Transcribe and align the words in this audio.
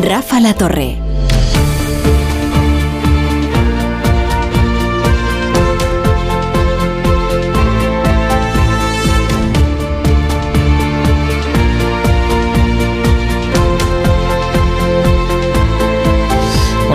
Rafa 0.00 0.40
La 0.40 0.54
Torre. 0.54 1.11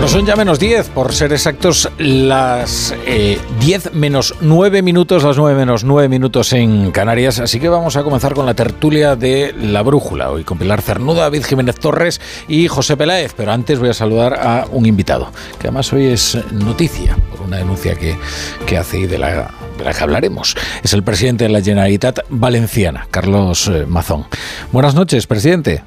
Son 0.08 0.24
ya 0.24 0.36
menos 0.36 0.58
10, 0.58 0.88
por 0.90 1.12
ser 1.12 1.32
exactos, 1.32 1.90
las 1.98 2.94
10 3.60 3.86
eh, 3.86 3.90
menos 3.92 4.34
9 4.40 4.80
minutos, 4.80 5.22
las 5.22 5.36
9 5.36 5.54
menos 5.54 5.84
9 5.84 6.08
minutos 6.08 6.52
en 6.54 6.90
Canarias. 6.92 7.40
Así 7.40 7.60
que 7.60 7.68
vamos 7.68 7.96
a 7.96 8.02
comenzar 8.02 8.32
con 8.32 8.46
la 8.46 8.54
tertulia 8.54 9.16
de 9.16 9.52
La 9.52 9.82
Brújula, 9.82 10.30
hoy 10.30 10.44
con 10.44 10.56
Pilar 10.56 10.80
Cernuda, 10.80 11.22
David 11.22 11.44
Jiménez 11.44 11.76
Torres 11.76 12.22
y 12.48 12.68
José 12.68 12.96
Peláez. 12.96 13.34
Pero 13.36 13.52
antes 13.52 13.78
voy 13.78 13.90
a 13.90 13.94
saludar 13.94 14.34
a 14.34 14.66
un 14.70 14.86
invitado, 14.86 15.30
que 15.58 15.66
además 15.66 15.92
hoy 15.92 16.06
es 16.06 16.38
noticia 16.52 17.16
por 17.30 17.42
una 17.42 17.58
denuncia 17.58 17.94
que, 17.94 18.16
que 18.66 18.78
hace 18.78 19.00
y 19.00 19.06
de 19.06 19.18
la 19.18 19.50
de 19.76 19.84
la 19.84 19.92
que 19.92 20.02
hablaremos. 20.02 20.56
Es 20.82 20.92
el 20.94 21.02
presidente 21.02 21.44
de 21.44 21.50
la 21.50 21.60
Generalitat 21.60 22.20
Valenciana, 22.30 23.06
Carlos 23.10 23.68
eh, 23.68 23.84
Mazón. 23.86 24.24
Buenas 24.72 24.94
noches, 24.94 25.26
presidente. 25.26 25.82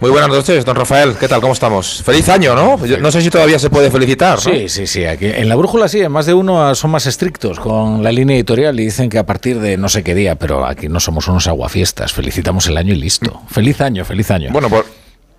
Muy 0.00 0.10
buenas 0.10 0.30
noches, 0.30 0.64
don 0.64 0.76
Rafael. 0.76 1.14
¿Qué 1.20 1.28
tal? 1.28 1.42
¿Cómo 1.42 1.52
estamos? 1.52 2.02
Feliz 2.02 2.26
año, 2.30 2.54
¿no? 2.54 2.78
no 2.78 3.10
sé 3.10 3.20
si 3.20 3.28
todavía 3.28 3.58
se 3.58 3.68
puede 3.68 3.90
felicitar. 3.90 4.40
Sí, 4.40 4.66
sí, 4.66 4.86
sí. 4.86 5.04
Aquí, 5.04 5.26
en 5.26 5.46
la 5.46 5.56
brújula 5.56 5.88
sí, 5.88 6.00
en 6.00 6.10
más 6.10 6.24
de 6.24 6.32
uno 6.32 6.74
son 6.74 6.90
más 6.90 7.04
estrictos 7.04 7.60
con 7.60 8.02
la 8.02 8.10
línea 8.10 8.34
editorial 8.34 8.80
y 8.80 8.84
dicen 8.84 9.10
que 9.10 9.18
a 9.18 9.26
partir 9.26 9.60
de 9.60 9.76
no 9.76 9.90
sé 9.90 10.02
qué 10.02 10.14
día, 10.14 10.36
pero 10.36 10.64
aquí 10.64 10.88
no 10.88 11.00
somos 11.00 11.28
unos 11.28 11.46
aguafiestas. 11.48 12.14
Felicitamos 12.14 12.66
el 12.68 12.78
año 12.78 12.94
y 12.94 12.96
listo. 12.96 13.42
Feliz 13.48 13.82
año, 13.82 14.02
feliz 14.06 14.30
año. 14.30 14.50
Bueno, 14.52 14.70
por, 14.70 14.86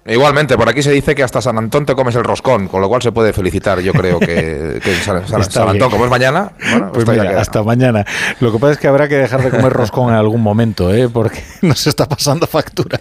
Igualmente, 0.06 0.58
por 0.58 0.70
aquí 0.70 0.84
se 0.84 0.92
dice 0.92 1.14
que 1.16 1.24
hasta 1.24 1.42
San 1.42 1.58
Antón 1.58 1.86
te 1.86 1.96
comes 1.96 2.16
el 2.16 2.24
roscón, 2.24 2.68
con 2.68 2.82
lo 2.82 2.90
cual 2.90 3.02
se 3.02 3.12
puede 3.12 3.34
felicitar, 3.34 3.80
yo 3.82 3.94
creo 3.94 4.20
que, 4.20 4.80
San, 5.04 5.70
Antón, 5.70 5.92
como 5.92 6.06
es 6.06 6.12
mañana, 6.12 6.52
pues 6.94 7.08
hasta 7.08 7.62
mañana. 7.64 8.06
Lo 8.40 8.52
que 8.52 8.58
pasa 8.58 8.74
es 8.74 8.78
que 8.80 8.88
habrá 8.88 9.08
que 9.08 9.16
dejar 9.16 9.44
de 9.44 9.52
comer 9.52 9.74
roscón 9.74 10.10
en 10.10 10.16
algún 10.16 10.42
momento, 10.42 10.94
¿eh? 10.94 11.08
porque 11.08 11.44
nos 11.62 11.86
está 11.86 12.08
pasando 12.08 12.46
factura. 12.48 13.00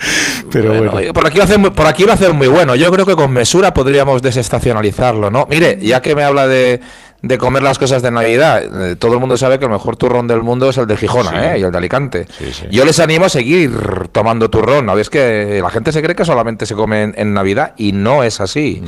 Pero 0.50 0.74
bueno, 0.74 1.12
Por, 1.12 1.26
aquí 1.26 1.38
lo 1.38 1.44
hacen, 1.44 1.62
por 1.62 1.86
aquí 1.86 2.04
lo 2.04 2.12
hacen 2.12 2.36
muy 2.36 2.48
bueno. 2.48 2.74
Yo 2.74 2.90
creo 2.90 3.06
que 3.06 3.14
con 3.14 3.32
mesura 3.32 3.72
podríamos 3.74 4.22
desestacionalizarlo, 4.22 5.30
¿no? 5.30 5.46
Mire, 5.48 5.78
ya 5.80 6.00
que 6.00 6.14
me 6.14 6.24
habla 6.24 6.46
de, 6.46 6.80
de 7.22 7.38
comer 7.38 7.62
las 7.62 7.78
cosas 7.78 8.02
de 8.02 8.10
Navidad. 8.10 8.62
Eh, 8.62 8.96
todo 8.96 9.14
el 9.14 9.20
mundo 9.20 9.36
sabe 9.36 9.58
que 9.58 9.66
el 9.66 9.70
mejor 9.70 9.96
turrón 9.96 10.26
del 10.26 10.42
mundo 10.42 10.70
es 10.70 10.78
el 10.78 10.86
de 10.86 10.96
Gijona 10.96 11.54
¿eh? 11.54 11.58
y 11.58 11.62
el 11.62 11.70
de 11.70 11.78
Alicante. 11.78 12.26
Yo 12.70 12.84
les 12.84 12.98
animo 12.98 13.26
a 13.26 13.28
seguir 13.28 14.08
tomando 14.12 14.48
turrón. 14.48 14.86
¿no? 14.86 14.98
Es 14.98 15.10
que 15.10 15.60
la 15.62 15.70
gente 15.70 15.92
se 15.92 16.02
cree 16.02 16.16
que 16.16 16.24
solamente 16.24 16.66
se 16.66 16.74
come 16.74 17.12
en, 17.14 17.30
Navidad 17.30 17.74
y 17.76 17.92
no 17.92 18.24
es 18.24 18.40
así. 18.40 18.82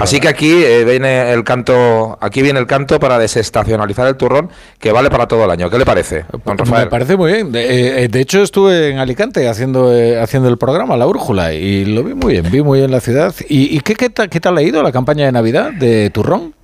así 0.00 0.20
que 0.20 0.28
aquí 0.28 0.62
eh, 0.64 0.84
viene 0.84 1.32
el 1.32 1.42
canto, 1.42 2.16
aquí 2.20 2.42
viene 2.42 2.60
el 2.60 2.66
canto 2.66 3.00
para 3.00 3.18
desestacionalizar 3.18 4.06
el 4.06 4.16
turrón 4.16 4.50
que 4.78 4.92
vale 4.92 5.10
para 5.10 5.26
todo 5.26 5.44
el 5.44 5.50
año. 5.50 5.68
¿Qué 5.68 5.78
le 5.78 5.84
parece, 5.84 6.24
Me 6.70 6.86
parece 6.86 7.16
muy 7.16 7.32
bien. 7.32 7.50
De, 7.52 8.20
hecho 8.20 8.42
estuve 8.42 8.90
en 8.90 8.98
Alicante 8.98 9.48
haciendo 9.48 9.92
haciendo 10.20 10.48
el 10.48 10.58
programa 10.58 10.96
La 10.96 11.06
Úrjula 11.06 11.54
y 11.54 11.84
lo 11.84 12.02
vi 12.02 12.14
muy 12.14 12.34
bien, 12.34 12.50
vi 12.50 12.62
muy 12.62 12.80
bien 12.80 12.90
la 12.90 13.00
ciudad. 13.00 13.34
¿Y, 13.48 13.80
qué, 13.80 13.94
qué, 13.94 14.10
qué 14.10 14.40
tal 14.40 14.56
ha 14.58 14.62
ido 14.62 14.82
la 14.82 14.92
campaña 14.92 15.24
de 15.26 15.32
Navidad 15.32 15.72
de 15.72 16.10
turrón? 16.10 16.57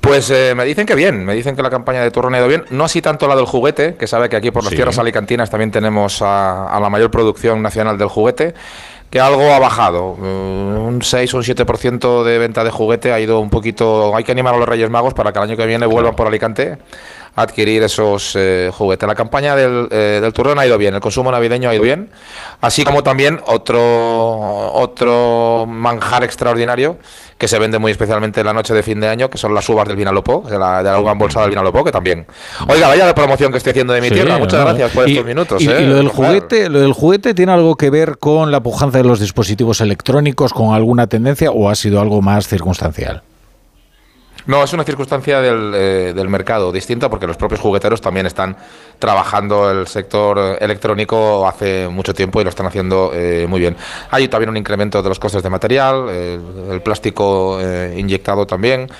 Pues 0.00 0.30
eh, 0.30 0.54
me 0.56 0.64
dicen 0.64 0.86
que 0.86 0.94
bien, 0.94 1.24
me 1.24 1.34
dicen 1.34 1.54
que 1.54 1.62
la 1.62 1.68
campaña 1.68 2.02
de 2.02 2.10
turrón 2.10 2.34
ha 2.34 2.38
ido 2.38 2.48
bien, 2.48 2.64
no 2.70 2.84
así 2.84 3.02
tanto 3.02 3.28
la 3.28 3.36
del 3.36 3.44
juguete, 3.44 3.96
que 3.96 4.06
sabe 4.06 4.30
que 4.30 4.36
aquí 4.36 4.50
por 4.50 4.64
las 4.64 4.72
tierras 4.72 4.98
alicantinas 4.98 5.50
también 5.50 5.70
tenemos 5.70 6.22
a, 6.22 6.78
la 6.80 6.88
mayor 6.88 7.10
producción 7.10 7.60
nacional 7.60 7.98
del 7.98 8.08
juguete, 8.08 8.54
que 9.10 9.20
algo 9.20 9.52
ha 9.52 9.58
bajado, 9.58 10.16
eh, 10.18 10.22
un 10.22 11.02
6 11.02 11.34
o 11.34 11.36
un 11.38 11.42
7% 11.42 12.24
de 12.24 12.38
venta 12.38 12.64
de 12.64 12.70
juguete 12.70 13.12
ha 13.12 13.20
ido 13.20 13.40
un 13.40 13.50
poquito, 13.50 14.16
hay 14.16 14.24
que 14.24 14.32
animar 14.32 14.54
a 14.54 14.58
los 14.58 14.68
Reyes 14.68 14.88
Magos 14.88 15.12
para 15.12 15.32
que 15.32 15.38
el 15.38 15.44
año 15.44 15.56
que 15.56 15.66
viene 15.66 15.84
vuelvan 15.84 16.16
por 16.16 16.26
Alicante 16.26 16.78
a 17.36 17.42
adquirir 17.42 17.82
esos 17.82 18.34
eh, 18.36 18.70
juguetes. 18.72 19.06
La 19.06 19.14
campaña 19.14 19.54
del, 19.54 19.88
del 19.88 20.32
turrón 20.32 20.58
ha 20.58 20.66
ido 20.66 20.78
bien, 20.78 20.94
el 20.94 21.00
consumo 21.00 21.30
navideño 21.30 21.68
ha 21.68 21.74
ido 21.74 21.84
bien, 21.84 22.10
así 22.62 22.84
como 22.84 23.02
también 23.02 23.38
otro, 23.46 24.72
otro 24.72 25.66
manjar 25.68 26.24
extraordinario 26.24 26.96
que 27.40 27.48
se 27.48 27.58
vende 27.58 27.78
muy 27.78 27.90
especialmente 27.90 28.40
en 28.40 28.46
la 28.46 28.52
noche 28.52 28.74
de 28.74 28.82
fin 28.82 29.00
de 29.00 29.08
año, 29.08 29.30
que 29.30 29.38
son 29.38 29.54
las 29.54 29.66
uvas 29.70 29.88
del 29.88 29.96
Vinalopó, 29.96 30.44
de 30.46 30.58
la, 30.58 30.82
de 30.82 30.90
la 30.90 31.00
uva 31.00 31.12
embolsada 31.12 31.46
del 31.46 31.52
Vinalopó, 31.52 31.82
que 31.82 31.90
también. 31.90 32.26
Oiga, 32.68 32.86
vaya 32.86 33.06
la 33.06 33.14
promoción 33.14 33.50
que 33.50 33.56
estoy 33.56 33.70
haciendo 33.70 33.94
de 33.94 34.02
mi 34.02 34.10
tierra. 34.10 34.36
Muchas 34.36 34.62
gracias 34.62 34.90
por 34.90 35.08
estos 35.08 35.24
minutos. 35.24 35.62
Y, 35.62 35.66
¿eh? 35.66 35.86
lo 35.86 35.96
del 35.96 36.08
juguete, 36.08 36.68
lo 36.68 36.80
del 36.80 36.92
juguete 36.92 37.32
tiene 37.32 37.52
algo 37.52 37.76
que 37.76 37.88
ver 37.88 38.18
con 38.18 38.52
la 38.52 38.62
pujanza 38.62 38.98
de 38.98 39.04
los 39.04 39.20
dispositivos 39.20 39.80
electrónicos, 39.80 40.52
con 40.52 40.74
alguna 40.74 41.06
tendencia, 41.06 41.50
o 41.50 41.70
ha 41.70 41.74
sido 41.76 42.02
algo 42.02 42.20
más 42.20 42.46
circunstancial. 42.46 43.22
No, 44.46 44.64
es 44.64 44.72
una 44.72 44.84
circunstancia 44.84 45.40
del, 45.40 45.72
eh, 45.74 46.12
del, 46.14 46.28
mercado 46.28 46.72
distinta 46.72 47.10
porque 47.10 47.26
los 47.26 47.36
propios 47.36 47.60
jugueteros 47.60 48.00
también 48.00 48.26
están 48.26 48.56
trabajando 48.98 49.70
el 49.70 49.86
sector 49.86 50.56
electrónico 50.60 51.46
hace 51.46 51.88
mucho 51.88 52.14
tiempo 52.14 52.40
y 52.40 52.44
lo 52.44 52.50
están 52.50 52.66
haciendo 52.66 53.12
eh, 53.14 53.46
muy 53.48 53.60
bien. 53.60 53.76
Hay 54.10 54.28
también 54.28 54.50
un 54.50 54.56
incremento 54.56 55.02
de 55.02 55.08
los 55.08 55.18
costes 55.18 55.42
de 55.42 55.50
material, 55.50 56.08
el 56.08 56.82
plástico 56.82 57.58
eh, 57.60 57.94
inyectado 57.96 58.46
también 58.46 58.90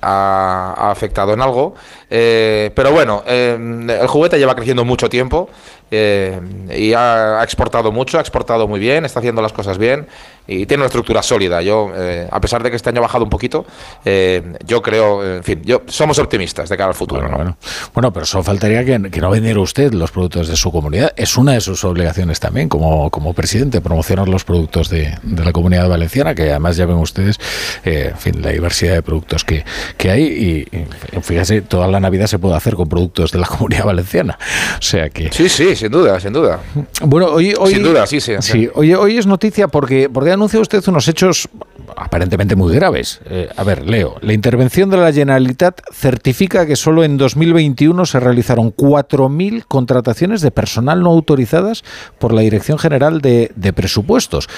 ha, 0.00 0.90
afectado 0.90 1.32
en 1.32 1.40
algo, 1.40 1.74
pero 2.08 2.92
bueno, 2.92 3.22
el 3.26 4.06
juguete 4.08 4.38
lleva 4.38 4.54
creciendo 4.54 4.84
mucho 4.84 5.08
tiempo 5.08 5.48
y 5.90 6.92
ha, 6.92 7.40
ha 7.40 7.44
exportado 7.44 7.92
mucho, 7.92 8.18
ha 8.18 8.20
exportado 8.20 8.66
muy 8.66 8.80
bien, 8.80 9.04
está 9.04 9.20
haciendo 9.20 9.42
las 9.42 9.52
cosas 9.52 9.78
bien 9.78 10.06
y 10.46 10.66
tiene 10.66 10.82
una 10.82 10.86
estructura 10.86 11.22
sólida. 11.22 11.62
Yo, 11.62 11.90
eh, 11.94 12.28
a 12.30 12.40
pesar 12.40 12.62
de 12.62 12.70
que 12.70 12.76
este 12.76 12.90
año 12.90 12.98
ha 12.98 13.02
bajado 13.02 13.24
un 13.24 13.30
poquito, 13.30 13.64
eh, 14.04 14.42
yo 14.66 14.82
creo, 14.82 15.36
en 15.36 15.42
fin, 15.42 15.62
yo 15.64 15.82
somos 15.86 16.18
optimistas 16.18 16.68
de 16.68 16.76
cara 16.76 16.90
al 16.90 16.94
futuro. 16.94 17.22
Bueno, 17.22 17.56
bueno. 17.94 18.12
pero 18.12 18.26
solo 18.26 18.44
faltaría 18.44 18.84
que, 18.84 18.98
no 18.98 19.30
vendiera 19.30 19.60
usted 19.60 19.92
los 19.92 20.10
productos 20.10 20.48
de 20.48 20.56
su 20.56 20.70
comunidad. 20.70 21.12
Es 21.16 21.36
una 21.36 21.52
de 21.52 21.60
sus 21.60 21.82
obligaciones 21.84 22.40
también 22.40 22.68
como, 22.68 23.10
como 23.10 23.32
presidente, 23.32 23.80
promocionar 23.80 24.28
los 24.28 24.44
productos 24.44 24.90
de, 24.90 25.16
la 25.22 25.52
comunidad 25.52 25.88
valenciana, 25.88 26.34
que 26.34 26.50
además 26.50 26.76
ya 26.76 26.86
ven 26.86 26.96
ustedes, 26.96 27.40
eh, 27.84 28.10
en 28.10 28.18
fin, 28.18 28.42
la 28.42 28.50
diversidad 28.50 28.94
de 28.94 29.02
productos 29.02 29.44
que, 29.44 29.64
que 29.96 30.10
hay. 30.10 30.24
Y, 30.24 31.20
fíjese, 31.22 31.62
toda 31.62 31.88
la 31.88 32.00
Navidad 32.00 32.26
se 32.26 32.38
puede 32.38 32.54
hacer 32.54 32.74
con 32.74 32.88
productos 32.88 33.32
de 33.32 33.38
la 33.38 33.46
comunidad 33.54 33.86
valenciana. 33.86 34.38
O 34.78 34.82
sea 34.82 35.08
que. 35.08 35.32
Sí, 35.32 35.48
sí, 35.48 35.73
sin 35.76 35.90
duda, 35.90 36.18
sin 36.20 36.32
duda. 36.32 36.60
Bueno, 37.02 37.26
hoy. 37.26 37.54
hoy 37.58 37.74
sin 37.74 37.82
duda, 37.82 38.06
sí, 38.06 38.20
sí. 38.20 38.32
sí 38.40 38.68
hoy, 38.74 38.94
hoy 38.94 39.18
es 39.18 39.26
noticia 39.26 39.68
porque, 39.68 40.08
porque 40.08 40.32
anuncia 40.32 40.60
usted 40.60 40.82
unos 40.88 41.08
hechos 41.08 41.48
aparentemente 41.96 42.56
muy 42.56 42.74
graves. 42.74 43.20
Eh, 43.26 43.48
a 43.56 43.64
ver, 43.64 43.86
leo. 43.88 44.16
La 44.20 44.32
intervención 44.32 44.90
de 44.90 44.96
la 44.96 45.12
Generalitat 45.12 45.80
certifica 45.92 46.66
que 46.66 46.76
solo 46.76 47.04
en 47.04 47.16
2021 47.16 48.06
se 48.06 48.20
realizaron 48.20 48.74
4.000 48.74 49.64
contrataciones 49.66 50.40
de 50.40 50.50
personal 50.50 51.02
no 51.02 51.10
autorizadas 51.10 51.84
por 52.18 52.32
la 52.32 52.42
Dirección 52.42 52.78
General 52.78 53.20
de, 53.20 53.72
Presupuestos. 53.74 54.48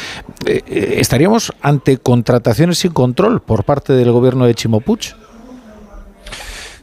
Eh, 0.46 0.62
eh, 0.66 0.96
¿Estaríamos 0.98 1.52
ante 1.62 1.98
contrataciones 1.98 2.78
sin 2.78 2.92
control 2.92 3.40
por 3.40 3.64
parte 3.64 3.92
del 3.94 4.12
gobierno 4.12 4.46
de 4.46 4.54
Chimopuch? 4.54 5.14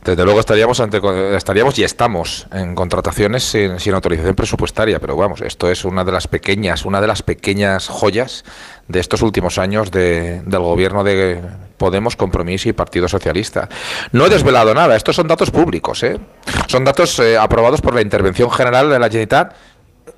Desde 0.03 0.25
luego 0.25 0.41
estaríamos 0.41 0.79
ante, 0.81 1.01
estaríamos 1.35 1.79
y 1.79 1.83
estamos 1.83 2.47
en 2.51 2.75
contrataciones 2.75 3.43
sin, 3.43 3.93
autorización 3.93 4.35
presupuestaria, 4.35 4.99
pero 4.99 5.15
vamos, 5.15 5.41
esto 5.41 5.69
es 5.71 5.85
una 5.85 6.03
de 6.03 6.11
las 6.11 6.27
pequeñas, 6.27 6.83
una 6.83 6.99
de 6.99 7.07
las 7.07 7.23
pequeñas 7.23 7.87
joyas 7.87 8.43
de 8.89 8.99
estos 8.99 9.21
últimos 9.21 9.57
años 9.57 9.91
del 9.91 10.43
gobierno 10.49 11.05
de 11.05 11.41
Podemos, 11.77 12.17
Compromiso 12.17 12.67
y 12.67 12.73
Partido 12.73 13.07
Socialista. 13.07 13.69
No 14.11 14.25
he 14.25 14.29
desvelado 14.29 14.73
nada, 14.73 14.97
estos 14.97 15.15
son 15.15 15.27
datos 15.27 15.51
públicos, 15.51 16.03
¿eh? 16.03 16.19
son 16.67 16.83
datos 16.83 17.19
eh, 17.19 17.37
aprobados 17.37 17.81
por 17.81 17.95
la 17.95 18.01
Intervención 18.01 18.51
General 18.51 18.89
de 18.89 18.99
la 18.99 19.07
Generalitat 19.07 19.53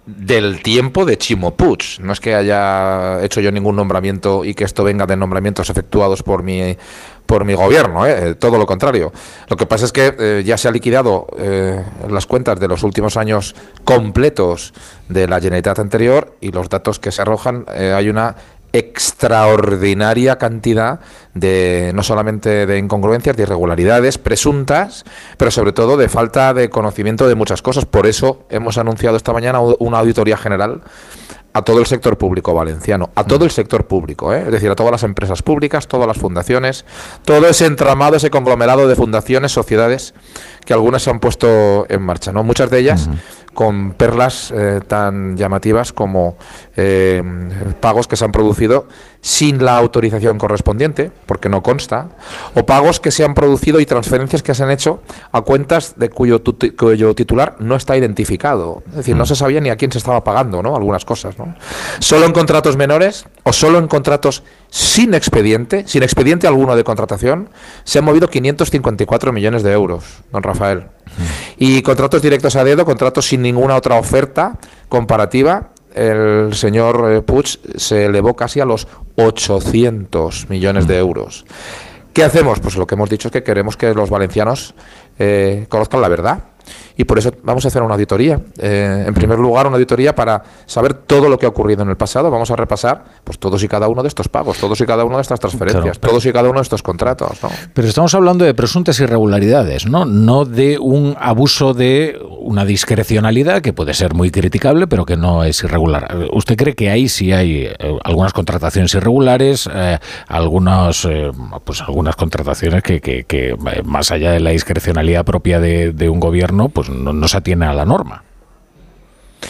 del 0.06 0.62
tiempo 0.62 1.06
de 1.06 1.18
Chimo 1.18 1.56
Puig. 1.56 2.00
No 2.00 2.14
es 2.14 2.20
que 2.20 2.36
haya 2.36 3.24
hecho 3.24 3.42
yo 3.42 3.52
ningún 3.52 3.76
nombramiento 3.76 4.46
y 4.46 4.54
que 4.54 4.64
esto 4.64 4.84
venga 4.84 5.06
de 5.06 5.18
nombramientos 5.18 5.70
efectuados 5.70 6.24
por 6.24 6.44
mi 6.44 6.78
por 7.26 7.44
mi 7.44 7.56
gobierno, 7.56 8.06
¿eh? 8.06 8.36
todo 8.36 8.58
lo 8.58 8.66
contrario. 8.66 9.12
Lo 9.50 9.58
que 9.58 9.66
pasa 9.66 9.86
es 9.86 9.92
que 9.92 10.14
eh, 10.20 10.44
ya 10.46 10.58
se 10.58 10.68
ha 10.68 10.72
liquidado 10.72 11.26
eh, 11.38 11.84
las 12.08 12.28
cuentas 12.28 12.60
de 12.60 12.68
los 12.68 12.84
últimos 12.84 13.18
años 13.18 13.56
completos 13.84 14.74
de 15.10 15.28
la 15.28 15.38
Generalitat 15.38 15.80
anterior 15.80 16.36
y 16.40 16.52
los 16.52 16.70
datos 16.70 17.00
que 17.00 17.12
se 17.12 17.22
arrojan 17.22 17.66
hay 17.68 18.10
una 18.10 18.36
extraordinaria 18.78 20.38
cantidad 20.38 21.00
de 21.34 21.92
no 21.96 22.04
solamente 22.04 22.66
de 22.66 22.78
incongruencias, 22.78 23.36
de 23.38 23.44
irregularidades 23.44 24.18
presuntas, 24.18 25.06
pero 25.38 25.50
sobre 25.50 25.72
todo 25.72 25.96
de 25.96 26.10
falta 26.10 26.54
de 26.54 26.70
conocimiento 26.70 27.28
de 27.28 27.36
muchas 27.36 27.62
cosas. 27.62 27.86
Por 27.86 28.06
eso 28.06 28.44
hemos 28.50 28.78
anunciado 28.78 29.16
esta 29.16 29.34
mañana 29.34 29.60
una 29.60 30.00
auditoría 30.00 30.36
general 30.38 30.82
a 31.56 31.62
todo 31.62 31.80
el 31.80 31.86
sector 31.86 32.18
público 32.18 32.54
valenciano, 32.54 33.12
a 33.16 33.24
todo 33.24 33.46
el 33.46 33.52
sector 33.52 33.88
público, 33.88 34.34
¿eh? 34.34 34.44
es 34.46 34.52
decir, 34.52 34.70
a 34.70 34.76
todas 34.76 34.92
las 34.92 35.04
empresas 35.04 35.42
públicas, 35.42 35.88
todas 35.88 36.06
las 36.06 36.18
fundaciones, 36.18 36.84
todo 37.24 37.48
ese 37.48 37.66
entramado, 37.66 38.18
ese 38.18 38.30
conglomerado 38.30 38.90
de 38.90 38.96
fundaciones, 38.98 39.54
sociedades 39.54 40.14
que 40.66 40.74
algunas 40.74 41.04
se 41.04 41.12
han 41.12 41.22
puesto 41.22 41.86
en 41.88 42.02
marcha, 42.02 42.34
¿no? 42.34 42.44
Muchas 42.44 42.70
de 42.70 42.80
ellas 42.80 43.10
con 43.54 43.94
perlas 43.94 44.52
eh, 44.52 44.82
tan 44.86 45.38
llamativas 45.38 45.94
como 45.94 46.36
eh, 46.78 47.24
pagos 47.80 48.08
que 48.08 48.16
se 48.16 48.26
han 48.26 48.32
producido 48.32 48.88
sin 49.22 49.64
la 49.64 49.78
autorización 49.78 50.38
correspondiente, 50.38 51.12
porque 51.26 51.50
no 51.50 51.64
consta, 51.64 52.10
o 52.54 52.66
pagos 52.66 53.00
que 53.00 53.12
se 53.12 53.24
han 53.24 53.34
producido 53.34 53.80
y 53.80 53.86
transferencias 53.86 54.44
que 54.44 54.54
se 54.54 54.64
han 54.64 54.72
hecho 54.72 55.02
a 55.32 55.42
cuentas 55.42 55.96
de 55.98 56.10
cuyo, 56.10 56.44
cuyo 56.78 57.16
titular 57.16 57.56
no 57.60 57.76
está 57.76 57.98
identificado. 57.98 58.84
Es 58.90 58.96
decir, 58.98 59.16
no 59.16 59.24
mm. 59.24 59.28
se 59.28 59.36
sabía 59.36 59.62
ni 59.62 59.70
a 59.70 59.78
quién 59.78 59.92
se 59.92 59.98
estaba 59.98 60.24
pagando, 60.24 60.62
¿no? 60.62 60.76
Algunas 60.76 61.06
cosas, 61.06 61.38
¿no? 61.40 61.56
Solo 62.00 62.26
en 62.26 62.34
contratos 62.34 62.78
menores 62.78 63.26
o 63.44 63.54
solo 63.54 63.80
en 63.80 63.88
contratos 63.88 64.44
sin 64.70 65.14
expediente, 65.14 65.86
sin 65.88 66.04
expediente 66.04 66.46
alguno 66.46 66.76
de 66.76 66.84
contratación, 66.84 67.50
se 67.84 68.00
han 68.00 68.06
movido 68.06 68.28
554 68.28 69.32
millones 69.32 69.64
de 69.64 69.72
euros, 69.72 70.04
don 70.32 70.44
Rafael. 70.44 70.80
Mm. 70.80 71.22
Y 71.58 71.82
contratos 71.82 72.22
directos 72.22 72.56
a 72.56 72.64
dedo, 72.64 72.86
contratos 72.86 73.26
sin 73.26 73.42
ninguna 73.42 73.76
otra 73.76 73.96
oferta 73.96 74.60
comparativa, 74.90 75.70
el 75.96 76.54
señor 76.54 77.12
eh, 77.12 77.22
Puig 77.22 77.48
se 77.76 78.06
elevó 78.06 78.36
casi 78.36 78.60
a 78.60 78.66
los 78.66 78.88
800 79.16 80.50
millones 80.50 80.88
de 80.88 80.98
euros. 80.98 81.46
¿Qué 82.14 82.24
hacemos? 82.24 82.60
Pues 82.60 82.76
lo 82.76 82.86
que 82.86 82.96
hemos 82.96 83.10
dicho 83.10 83.30
es 83.30 83.32
que 83.32 83.44
queremos 83.44 83.78
que 83.78 83.94
los 83.94 84.10
valencianos 84.10 84.76
eh, 85.18 85.66
conozcan 85.70 86.02
la 86.02 86.08
verdad 86.08 86.55
y 86.98 87.04
por 87.04 87.20
eso 87.20 87.32
vamos 87.44 87.66
a 87.66 87.68
hacer 87.68 87.82
una 87.82 87.94
auditoría. 87.94 88.40
Eh, 88.58 89.06
en 89.08 89.14
primer 89.14 89.40
lugar, 89.40 89.68
una 89.68 89.76
auditoría 89.76 90.16
para 90.16 90.42
saber 90.66 90.94
todo 90.94 91.30
lo 91.30 91.38
que 91.38 91.46
ha 91.46 91.50
ocurrido 91.50 91.84
en 91.84 91.90
el 91.90 91.98
pasado. 91.98 92.32
Vamos 92.32 92.52
a 92.52 92.56
repasar 92.56 93.04
pues 93.24 93.38
todos 93.40 93.64
y 93.64 93.68
cada 93.68 93.88
uno 93.88 94.02
de 94.02 94.08
estos 94.08 94.30
pagos, 94.30 94.58
todos 94.58 94.80
y 94.82 94.86
cada 94.86 95.04
uno 95.04 95.18
de 95.18 95.22
estas 95.22 95.40
transferencias, 95.40 96.00
todos 96.00 96.26
y 96.26 96.32
cada 96.32 96.50
uno 96.50 96.60
de 96.60 96.64
estos 96.64 96.82
contratos. 96.82 97.40
Pero 97.74 97.88
estamos 97.88 98.14
hablando 98.16 98.46
de 98.46 98.54
presuntas 98.54 99.00
irregularidades, 99.00 99.86
¿no? 99.86 100.06
No 100.06 100.46
de 100.46 100.80
un 100.80 101.16
abuso 101.20 101.74
de 101.74 102.20
una 102.40 102.66
discrecionalidad 102.66 103.62
que 103.62 103.74
puede 103.74 103.94
ser 103.94 104.14
muy 104.14 104.32
criticable, 104.32 104.88
pero 104.88 105.06
que 105.06 105.18
no 105.18 105.44
es 105.44 105.64
irregular. 105.64 106.16
¿Usted 106.32 106.56
cree 106.56 106.76
que 106.76 106.90
ahí 106.90 107.10
sí 107.10 107.34
hay 107.34 107.66
eh, 107.66 107.78
algunas 108.04 108.34
contrataciones 108.34 108.94
irregulares, 108.94 109.70
eh, 109.74 109.98
algunos, 110.28 111.08
pues 111.64 111.82
algunas 111.82 112.16
contrataciones 112.16 112.84
que, 112.84 113.02
que, 113.02 113.56
más 113.84 114.12
allá 114.12 114.32
de 114.32 114.40
la 114.40 114.52
discrecionalidad 114.52 115.26
propia 115.26 115.60
de, 115.60 115.92
de 115.92 116.10
un 116.10 116.20
gobierno, 116.20 116.55
pues 116.56 116.70
pues 116.70 116.90
no, 116.90 117.28
se 117.28 117.38
atiene 117.38 117.66
a 117.66 117.74
la 117.74 117.86
norma. 117.86 118.24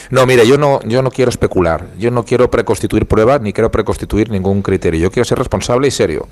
No, 0.09 0.25
mire, 0.25 0.45
yo 0.45 0.57
no, 0.57 0.81
yo 0.83 1.01
no 1.01 1.09
quiero 1.09 1.29
especular, 1.29 1.87
yo 1.97 2.11
no 2.11 2.25
quiero 2.25 2.51
preconstituir 2.51 3.07
pruebas 3.07 3.41
ni 3.41 3.53
quiero 3.53 3.71
preconstituir 3.71 4.29
ningún 4.29 4.61
criterio. 4.61 4.99
Yo 4.99 5.11
quiero 5.11 5.25
ser 5.25 5.37
responsable 5.37 5.87
y 5.87 5.91
serio. 5.91 6.27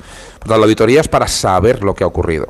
la 0.45 0.55
auditoría 0.55 1.01
es 1.01 1.07
para 1.07 1.27
saber 1.27 1.83
lo 1.83 1.95
que 1.95 2.03
ha 2.03 2.07
ocurrido. 2.07 2.47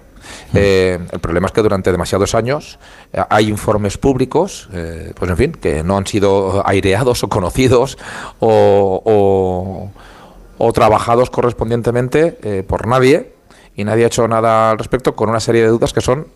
Mm. 0.51 0.55
Eh, 0.55 0.99
el 1.11 1.19
problema 1.19 1.47
es 1.47 1.53
que 1.53 1.61
durante 1.61 1.91
demasiados 1.91 2.35
años 2.35 2.79
eh, 3.11 3.21
hay 3.29 3.49
informes 3.49 3.97
públicos, 3.97 4.69
eh, 4.73 5.13
pues 5.15 5.29
en 5.29 5.37
fin, 5.37 5.51
que 5.51 5.83
no 5.83 5.97
han 5.97 6.07
sido 6.07 6.67
aireados 6.67 7.23
o 7.23 7.29
conocidos 7.29 7.97
o, 8.39 9.91
o 10.57 10.73
trabajados 10.73 11.29
correspondientemente 11.29 12.63
por 12.67 12.87
nadie 12.87 13.33
y 13.75 13.83
nadie 13.83 14.03
ha 14.05 14.07
hecho 14.07 14.27
nada 14.27 14.71
al 14.71 14.77
respecto 14.77 15.15
con 15.15 15.29
una 15.29 15.39
serie 15.39 15.63
de 15.63 15.67
dudas 15.67 15.93
que 15.93 16.01
son, 16.01 16.27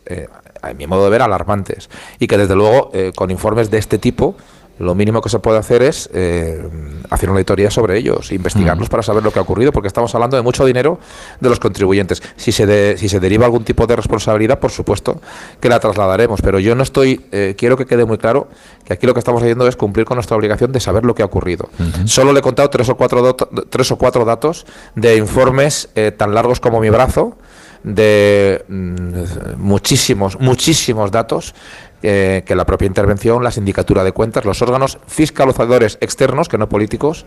a 0.62 0.74
mi 0.74 0.88
modo 0.88 1.06
de 1.06 1.10
ver, 1.10 1.22
alarmantes 1.22 1.90
y 2.20 2.28
que 2.28 2.38
desde 2.38 2.56
luego 2.56 2.92
eh, 2.94 3.12
con 3.16 3.32
informes 3.32 3.70
de 3.72 3.78
este 3.78 3.98
tipo 3.98 4.36
lo 4.80 4.96
mínimo 4.96 5.22
que 5.22 5.30
se 5.30 5.40
puede 5.40 5.58
hacer 5.58 5.82
es 5.82 6.10
eh, 6.14 6.62
hacer 7.10 7.30
una 7.30 7.38
auditoría 7.38 7.72
sobre 7.72 7.98
ellos, 7.98 8.32
investigarlos 8.32 8.90
para 8.90 9.02
saber 9.02 9.24
lo 9.24 9.32
que 9.32 9.40
ha 9.40 9.42
ocurrido, 9.42 9.72
porque 9.72 9.88
estamos 9.88 10.14
hablando 10.14 10.38
de 10.38 10.44
mucho 10.44 10.66
dinero 10.66 11.00
de 11.40 11.50
los 11.50 11.60
contribuyentes. 11.60 12.22
Si 12.36 12.52
se, 12.52 12.98
si 12.98 13.10
se 13.10 13.20
deriva 13.20 13.46
algún 13.46 13.64
tipo 13.64 13.88
de 13.88 13.96
responsabilidad, 13.96 14.60
por 14.60 14.72
supuesto 14.72 15.20
que 15.60 15.70
la 15.70 15.80
trasladaremos, 15.80 16.42
pero 16.42 16.60
yo 16.60 16.76
no 16.76 16.84
estoy, 16.84 17.26
eh, 17.32 17.56
quiero 17.58 17.76
que 17.76 17.86
quede 17.86 18.06
muy 18.06 18.18
claro 18.18 18.50
que 18.86 18.94
aquí 18.94 19.08
lo 19.08 19.14
que 19.14 19.20
estamos 19.20 19.42
haciendo 19.42 19.68
es 19.68 19.76
cumplir 19.76 20.06
con 20.06 20.16
nuestra 20.16 20.38
obligación 20.38 20.72
de 20.72 20.80
saber 20.80 21.06
lo 21.06 21.16
que 21.16 21.24
ha 21.24 21.26
ocurrido. 21.26 21.70
Solo 22.06 22.32
le 22.32 22.40
he 22.40 22.44
contado 22.44 22.70
tres 22.70 22.88
o 22.90 22.96
cuatro, 22.96 23.36
tres 23.36 23.92
o 23.92 23.98
cuatro 23.98 24.26
datos 24.26 24.66
de 24.96 25.18
informes 25.18 25.90
eh, 25.96 26.12
tan 26.12 26.34
largos 26.34 26.60
como 26.60 26.80
mi 26.80 26.90
brazo, 26.90 27.36
de 27.84 28.64
mm, 28.68 29.58
muchísimos, 29.58 30.40
muchísimos 30.40 31.12
datos 31.12 31.54
que 32.00 32.54
la 32.56 32.64
propia 32.64 32.86
intervención, 32.86 33.44
la 33.44 33.50
sindicatura 33.50 34.04
de 34.04 34.12
cuentas, 34.12 34.46
los 34.46 34.62
órganos 34.62 35.00
fiscalizadores 35.08 35.98
externos, 36.00 36.48
que 36.48 36.58
no 36.60 36.70
políticos, 36.70 37.26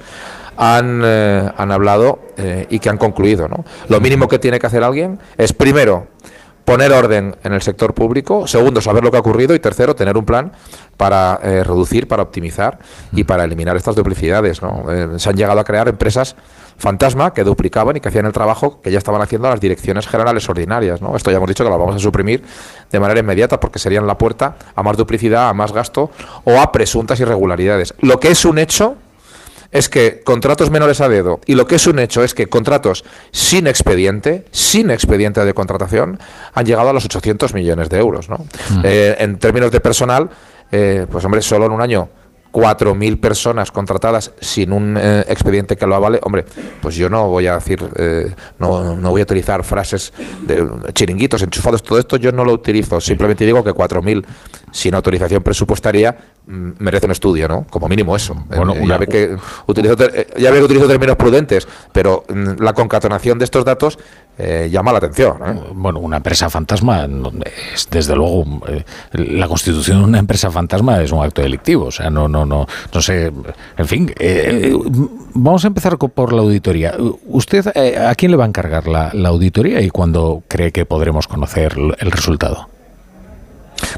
han, 0.56 1.02
eh, 1.04 1.50
han 1.56 1.72
hablado 1.72 2.20
eh, 2.36 2.66
y 2.70 2.78
que 2.78 2.88
han 2.88 2.98
concluido. 2.98 3.48
¿no? 3.48 3.64
Lo 3.88 4.00
mínimo 4.00 4.28
que 4.28 4.38
tiene 4.38 4.58
que 4.58 4.66
hacer 4.66 4.84
alguien 4.84 5.18
es, 5.36 5.52
primero, 5.52 6.06
poner 6.70 6.92
orden 6.92 7.34
en 7.42 7.52
el 7.52 7.62
sector 7.62 7.94
público, 7.94 8.46
segundo, 8.46 8.80
saber 8.80 9.02
lo 9.02 9.10
que 9.10 9.16
ha 9.16 9.20
ocurrido 9.20 9.56
y 9.56 9.58
tercero, 9.58 9.96
tener 9.96 10.16
un 10.16 10.24
plan 10.24 10.52
para 10.96 11.40
eh, 11.42 11.64
reducir, 11.64 12.06
para 12.06 12.22
optimizar 12.22 12.78
y 13.10 13.24
para 13.24 13.42
eliminar 13.42 13.76
estas 13.76 13.96
duplicidades. 13.96 14.62
¿no? 14.62 14.84
se 15.18 15.28
han 15.28 15.36
llegado 15.36 15.58
a 15.58 15.64
crear 15.64 15.88
empresas 15.88 16.36
fantasma 16.78 17.34
que 17.34 17.42
duplicaban 17.42 17.96
y 17.96 18.00
que 18.00 18.08
hacían 18.08 18.24
el 18.26 18.32
trabajo 18.32 18.80
que 18.80 18.92
ya 18.92 18.98
estaban 18.98 19.20
haciendo 19.20 19.48
las 19.48 19.60
direcciones 19.60 20.06
generales 20.06 20.48
ordinarias. 20.48 21.02
¿no? 21.02 21.16
Esto 21.16 21.32
ya 21.32 21.38
hemos 21.38 21.48
dicho 21.48 21.64
que 21.64 21.70
lo 21.70 21.76
vamos 21.76 21.96
a 21.96 21.98
suprimir 21.98 22.44
de 22.88 23.00
manera 23.00 23.18
inmediata 23.18 23.58
porque 23.58 23.80
serían 23.80 24.06
la 24.06 24.16
puerta 24.16 24.54
a 24.76 24.82
más 24.84 24.96
duplicidad, 24.96 25.48
a 25.48 25.52
más 25.52 25.72
gasto 25.72 26.12
o 26.44 26.60
a 26.60 26.70
presuntas 26.70 27.18
irregularidades. 27.18 27.94
Lo 27.98 28.20
que 28.20 28.28
es 28.28 28.44
un 28.44 28.58
hecho 28.58 28.94
es 29.72 29.88
que 29.88 30.20
contratos 30.24 30.70
menores 30.70 31.00
a 31.00 31.08
dedo 31.08 31.40
y 31.46 31.54
lo 31.54 31.66
que 31.66 31.76
es 31.76 31.86
un 31.86 31.98
hecho 31.98 32.24
es 32.24 32.34
que 32.34 32.48
contratos 32.48 33.04
sin 33.30 33.66
expediente, 33.66 34.44
sin 34.50 34.90
expediente 34.90 35.44
de 35.44 35.54
contratación, 35.54 36.18
han 36.54 36.66
llegado 36.66 36.90
a 36.90 36.92
los 36.92 37.04
800 37.04 37.54
millones 37.54 37.88
de 37.88 37.98
euros. 37.98 38.28
¿no? 38.28 38.38
Mm. 38.70 38.80
Eh, 38.84 39.16
en 39.18 39.38
términos 39.38 39.70
de 39.70 39.80
personal, 39.80 40.30
eh, 40.72 41.06
pues 41.10 41.24
hombre, 41.24 41.42
solo 41.42 41.66
en 41.66 41.72
un 41.72 41.80
año 41.80 42.08
4.000 42.52 43.20
personas 43.20 43.70
contratadas 43.70 44.32
sin 44.40 44.72
un 44.72 44.96
eh, 44.96 45.24
expediente 45.28 45.76
que 45.76 45.86
lo 45.86 45.94
avale, 45.94 46.18
hombre, 46.22 46.44
pues 46.82 46.96
yo 46.96 47.08
no 47.08 47.28
voy 47.28 47.46
a 47.46 47.54
decir, 47.54 47.82
eh, 47.96 48.34
no, 48.58 48.96
no, 48.96 49.10
voy 49.10 49.20
a 49.20 49.24
utilizar 49.24 49.62
frases 49.62 50.12
de 50.42 50.66
chiringuitos, 50.92 51.42
enchufados, 51.42 51.82
todo 51.82 51.98
esto 51.98 52.16
yo 52.16 52.32
no 52.32 52.44
lo 52.44 52.52
utilizo, 52.52 53.00
simplemente 53.00 53.44
digo 53.44 53.62
que 53.62 53.70
4.000 53.70 54.24
sin 54.72 54.94
autorización 54.94 55.42
presupuestaria 55.42 56.16
merece 56.50 57.06
un 57.06 57.12
estudio, 57.12 57.48
¿no? 57.48 57.66
Como 57.70 57.88
mínimo 57.88 58.16
eso. 58.16 58.34
Bueno, 58.48 58.74
ya, 58.74 58.98
ve 58.98 59.06
que 59.06 59.36
utilizo, 59.66 59.96
ya 60.36 60.50
ve 60.50 60.58
que 60.58 60.64
utilizo 60.64 60.88
términos 60.88 61.16
prudentes, 61.16 61.68
pero 61.92 62.24
mm, 62.28 62.62
la 62.62 62.72
concatenación 62.72 63.38
de 63.38 63.44
estos 63.44 63.64
datos 63.64 63.98
eh, 64.36 64.68
llama 64.70 64.90
la 64.92 64.98
atención. 64.98 65.36
¿eh? 65.46 65.60
Bueno, 65.74 66.00
una 66.00 66.16
empresa 66.16 66.50
fantasma 66.50 67.06
es 67.74 67.88
desde 67.90 68.16
luego 68.16 68.44
eh, 68.68 68.84
la 69.12 69.46
constitución 69.46 69.98
de 69.98 70.04
una 70.04 70.18
empresa 70.18 70.50
fantasma 70.50 71.00
es 71.00 71.12
un 71.12 71.22
acto 71.22 71.42
delictivo, 71.42 71.86
o 71.86 71.90
sea, 71.90 72.10
no 72.10 72.28
no 72.28 72.44
no 72.44 72.66
no 72.92 73.02
sé, 73.02 73.32
en 73.76 73.86
fin, 73.86 74.12
vamos 75.34 75.64
a 75.64 75.68
empezar 75.68 75.98
por 75.98 76.32
la 76.32 76.42
auditoría. 76.42 76.94
¿Usted 77.26 77.66
a 77.96 78.14
quién 78.14 78.30
le 78.32 78.36
va 78.36 78.44
a 78.44 78.48
encargar 78.48 78.88
la, 78.88 79.12
auditoría 79.28 79.80
y 79.80 79.90
cuándo 79.90 80.42
cree 80.48 80.72
que 80.72 80.84
podremos 80.86 81.28
conocer 81.28 81.76
el 81.76 82.10
resultado? 82.10 82.68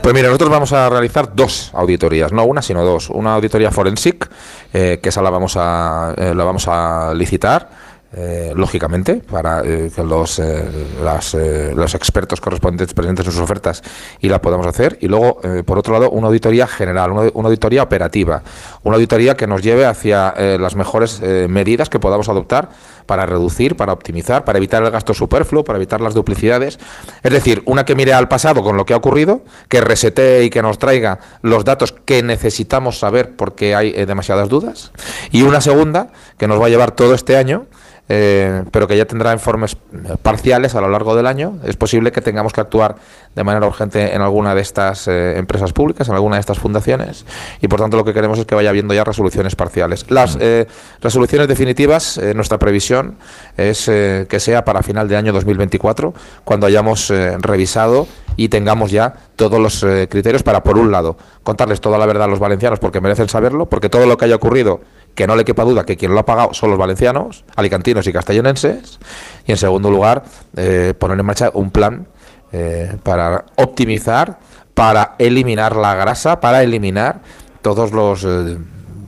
Pues 0.00 0.14
mira, 0.14 0.28
nosotros 0.28 0.50
vamos 0.50 0.72
a 0.72 0.88
realizar 0.88 1.34
dos 1.34 1.70
auditorías, 1.75 2.32
no 2.32 2.44
una, 2.44 2.62
sino 2.62 2.84
dos. 2.84 3.11
Una 3.11 3.34
auditoría 3.34 3.70
forensic, 3.70 4.28
que 4.72 5.00
esa 5.02 5.22
la 5.22 5.30
vamos 5.30 5.56
a, 5.56 6.14
la 6.16 6.44
vamos 6.44 6.66
a 6.68 7.12
licitar 7.14 7.68
eh, 8.14 8.52
lógicamente, 8.54 9.23
para 9.31 9.62
eh, 9.64 9.90
que 9.95 10.02
los, 10.02 10.38
eh, 10.38 11.73
los 11.75 11.95
expertos 11.95 12.42
correspondientes 12.42 12.92
presenten 12.92 13.25
sus 13.25 13.38
ofertas 13.38 13.83
y 14.21 14.28
la 14.28 14.42
podamos 14.42 14.66
hacer. 14.66 14.99
Y 15.00 15.09
luego, 15.09 15.40
por 15.64 15.78
otro 15.78 15.95
lado, 15.95 16.11
una 16.11 16.26
auditoría 16.26 16.66
general, 16.66 17.11
una, 17.11 17.49
auditoría 17.49 17.83
operativa, 17.83 18.42
una 18.83 18.97
auditoría 18.97 19.35
que 19.35 19.47
nos 19.47 19.62
lleve 19.62 19.87
hacia 19.87 20.35
las 20.59 20.76
mejores 20.76 21.23
medidas 21.49 21.88
que 21.88 21.99
podamos 21.99 22.28
adoptar 22.28 22.69
para 23.07 23.25
reducir, 23.25 23.76
para 23.76 23.95
optimizar, 23.95 24.45
para 24.45 24.59
evitar 24.59 24.83
el 24.83 24.90
gasto 24.90 25.14
superfluo, 25.14 25.64
para 25.64 25.78
evitar 25.78 26.00
las 26.02 26.12
duplicidades. 26.12 26.78
Es 27.23 27.33
decir, 27.33 27.62
una 27.64 27.85
que 27.85 27.95
mire 27.95 28.12
al 28.12 28.28
pasado 28.28 28.62
con 28.62 28.76
lo 28.76 28.85
que 28.85 28.92
ha 28.92 28.97
ocurrido, 28.99 29.42
que 29.69 29.81
resete 29.81 30.45
y 30.45 30.50
que 30.50 30.61
nos 30.61 30.78
traiga 30.78 31.19
los 31.40 31.64
datos 31.64 31.92
que 32.04 32.23
necesitamos 32.23 32.99
saber 32.99 33.37
porque 33.37 33.75
hay 33.75 33.92
demasiadas 34.04 34.50
dudas. 34.50 34.92
Y 35.31 35.42
una 35.42 35.61
segunda 35.62 36.09
que 36.37 36.47
nos 36.47 36.61
va 36.61 36.66
a 36.66 36.71
llevar 36.71 36.90
todo 36.92 37.14
este 37.14 37.37
año 37.37 37.66
eh, 38.14 38.64
pero 38.71 38.87
que 38.87 38.95
ya 38.95 39.07
tendrá 39.07 39.33
informes 39.33 39.75
parciales 40.21 40.75
a 40.75 40.83
lo 40.83 40.88
largo 40.90 41.16
del 41.16 41.26
año. 41.26 41.57
Es 41.64 41.76
posible 41.76 42.12
que 42.12 42.21
tengamos 42.21 42.52
que 42.52 42.61
actuar 42.61 42.97
de 43.35 43.42
manera 43.42 43.66
urgente 43.66 44.14
en 44.14 44.21
alguna 44.21 44.54
de 44.54 44.61
estas 44.61 45.09
eh, 45.09 45.38
empresas 45.38 45.73
públicas, 45.73 46.11
en 46.11 46.14
alguna 46.14 46.37
de 46.37 46.40
estas 46.40 46.59
fundaciones, 46.59 47.25
y 47.62 47.69
por 47.69 47.81
tanto 47.81 47.97
lo 47.97 48.04
que 48.04 48.12
queremos 48.12 48.38
es 48.38 48.45
que 48.45 48.54
vaya 48.54 48.69
habiendo 48.69 48.92
ya 48.92 49.02
resoluciones 49.02 49.57
parciales. 49.57 50.04
Las 50.11 50.37
eh, 50.38 50.66
resoluciones 51.00 51.49
definitivas, 51.49 52.21
nuestra 52.35 52.59
previsión 52.59 53.16
es 53.57 53.87
que 53.87 54.40
sea 54.40 54.62
para 54.62 54.83
final 54.83 55.09
de 55.09 55.16
año 55.16 55.33
2024, 55.33 56.12
cuando 56.45 56.66
hayamos 56.66 57.09
revisado 57.09 58.07
y 58.37 58.49
tengamos 58.49 58.90
ya 58.90 59.14
todos 59.37 59.59
los 59.59 59.81
criterios 60.11 60.42
para, 60.42 60.62
por 60.62 60.76
un 60.76 60.92
lado, 60.92 61.16
contarles 61.42 61.81
toda 61.81 61.97
la 61.97 62.04
verdad 62.04 62.25
a 62.25 62.28
los 62.28 62.38
valencianos 62.38 62.78
porque 62.78 63.00
merecen 63.00 63.31
saberlo, 63.31 63.66
porque 63.66 63.88
todo 63.88 64.04
lo 64.04 64.19
que 64.19 64.26
haya 64.26 64.37
ocurrido 64.37 64.81
que 65.14 65.26
no 65.26 65.37
le 65.37 65.45
quepa 65.45 65.64
duda 65.64 65.85
que 65.85 65.97
quien 65.97 66.12
lo 66.12 66.21
ha 66.21 66.26
pagado 66.26 66.54
son 66.54 66.71
los 66.71 66.78
valencianos, 66.78 67.45
alicantinos 67.57 68.07
y 68.07 68.12
castellonenses, 68.12 68.99
y 69.47 69.52
en 69.52 69.59
segundo 69.59 69.90
lugar, 69.90 70.25
eh, 70.57 70.95
poner 70.99 71.19
en 71.19 71.26
marcha 71.26 71.50
un 71.52 71.71
plan 71.71 72.07
eh, 72.54 72.99
para 73.02 73.47
optimizar, 73.57 74.38
para 74.75 75.14
eliminar 75.19 75.75
la 75.75 75.95
grasa, 75.95 76.38
para 76.38 76.62
eliminar 76.62 77.23
todos 77.62 77.92
los 77.92 78.25
eh, 78.25 78.59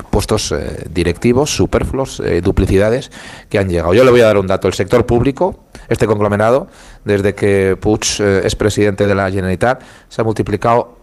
puestos 0.09 0.51
eh, 0.53 0.87
directivos, 0.89 1.55
superfluos, 1.55 2.23
duplicidades 2.43 3.11
que 3.51 3.59
han 3.59 3.69
llegado. 3.69 3.93
Yo 3.93 4.03
le 4.03 4.11
voy 4.11 4.23
a 4.23 4.27
dar 4.27 4.39
un 4.39 4.47
dato. 4.47 4.67
El 4.67 4.73
sector 4.73 5.05
público, 5.05 5.65
este 5.89 6.07
conglomerado, 6.07 6.69
desde 7.05 7.35
que 7.35 7.77
Puig 7.79 8.01
es 8.21 8.57
presidente 8.57 9.07
de 9.07 9.15
la 9.15 9.31
Generalitat, 9.31 9.83
se 10.09 10.23
ha 10.23 10.25
multiplicado 10.25 10.97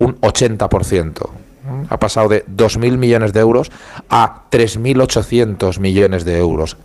un 0.00 0.20
80%. 0.20 1.28
Ha 1.88 1.98
pasado 1.98 2.28
de 2.28 2.44
2.000 2.46 2.96
millones 2.96 3.32
de 3.32 3.40
euros 3.40 3.70
a 4.08 4.44
3.800 4.50 5.78
millones 5.78 6.24
de 6.24 6.38
euros. 6.38 6.76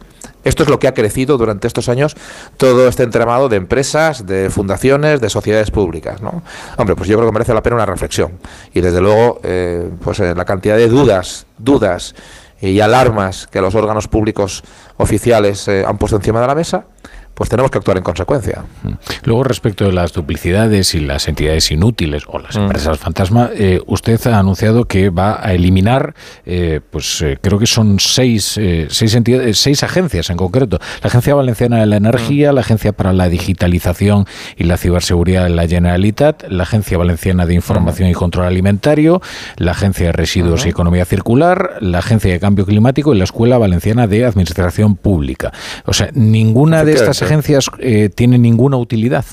Esto 0.44 0.64
es 0.64 0.70
lo 0.70 0.80
que 0.80 0.88
ha 0.88 0.94
crecido 0.94 1.38
durante 1.38 1.68
estos 1.68 1.90
años 1.90 2.16
todo 2.56 2.88
este 2.88 3.04
entramado 3.04 3.50
de 3.50 3.58
empresas, 3.58 4.26
de 4.26 4.50
fundaciones, 4.50 5.20
de 5.20 5.30
sociedades 5.30 5.70
públicas. 5.70 6.22
¿no? 6.22 6.44
Hombre, 6.78 6.96
pues 6.96 7.10
yo 7.10 7.18
creo 7.18 7.28
que 7.30 7.34
merece 7.34 7.54
la 7.54 7.62
pena 7.62 7.76
una 7.76 7.86
reflexión. 7.86 8.40
Y 8.74 8.80
desde 8.80 9.02
luego, 9.02 9.42
eh, 9.44 9.90
pues 10.02 10.20
eh, 10.22 10.34
la 10.34 10.46
cantidad 10.46 10.78
de 10.78 10.88
dudas, 10.88 11.46
dudas 11.58 12.16
y 12.62 12.80
alarmas 12.80 13.48
que 13.48 13.62
los 13.62 13.76
órganos 13.76 14.08
públicos 14.08 14.64
oficiales 14.98 15.68
eh, 15.68 15.84
han 15.86 15.98
puesto 15.98 16.16
encima 16.18 16.40
de 16.42 16.48
la 16.48 16.56
mesa, 16.56 16.86
pues 17.40 17.50
tenemos 17.50 17.72
que 17.72 17.78
actuar 17.78 17.96
en 17.96 18.04
consecuencia. 18.04 18.66
Mm. 18.84 18.90
Luego, 19.24 19.46
respecto 19.46 19.86
de 19.86 19.94
las 19.94 20.12
duplicidades 20.12 20.94
y 20.94 21.00
las 21.00 21.30
entidades 21.30 21.72
inútiles 21.72 22.24
o 22.28 22.38
las 22.38 22.58
mm. 22.58 22.64
empresas 22.64 23.00
fantasma, 23.00 23.50
eh, 23.54 23.80
usted 23.88 24.20
ha 24.28 24.40
anunciado 24.40 24.84
que 24.84 25.10
va 25.10 25.40
a 25.42 25.54
eliminar, 25.54 26.16
eh, 26.46 26.82
pues 26.92 27.22
eh, 27.22 27.38
creo 27.42 27.58
que 27.58 27.66
son 27.66 27.98
seis, 28.02 28.60
seis 28.90 29.16
entidades, 29.16 29.58
seis 29.58 29.84
agencias 29.84 30.30
en 30.30 30.36
concreto. 30.36 30.80
La 31.02 31.08
Agencia 31.08 31.34
Valenciana 31.34 31.80
de 31.80 31.86
la 31.86 31.96
Energía, 31.96 32.52
mm. 32.52 32.56
la 32.56 32.60
Agencia 32.60 32.92
para 32.92 33.14
la 33.14 33.30
Digitalización 33.30 34.26
y 34.58 34.66
la 34.66 34.76
Ciberseguridad 34.76 35.46
de 35.46 35.52
la 35.52 35.66
Generalitat, 35.66 36.44
la 36.50 36.64
Agencia 36.64 36.98
Valenciana 36.98 37.46
de 37.46 37.54
Información 37.54 38.10
y 38.10 38.14
Control 38.14 38.48
Alimentario, 38.48 39.22
la 39.56 39.72
Agencia 39.72 40.08
de 40.08 40.12
Residuos 40.12 40.66
y 40.66 40.70
Economía 40.70 41.06
Circular, 41.06 41.78
la 41.80 42.00
Agencia 42.00 42.34
de 42.34 42.40
Cambio 42.42 42.66
Climático 42.66 43.16
y 43.16 43.18
la 43.18 43.24
Escuela 43.24 43.58
Valenciana 43.58 44.08
de 44.08 44.26
Administración 44.26 44.98
Pública. 44.98 45.54
O 45.86 45.94
sea, 45.94 46.10
ninguna 46.14 46.84
de 46.84 46.92
estas 46.92 47.22
agencias 47.22 47.29
eh, 47.80 48.10
tienen 48.10 48.42
ninguna 48.42 48.78
utilidad. 48.78 49.26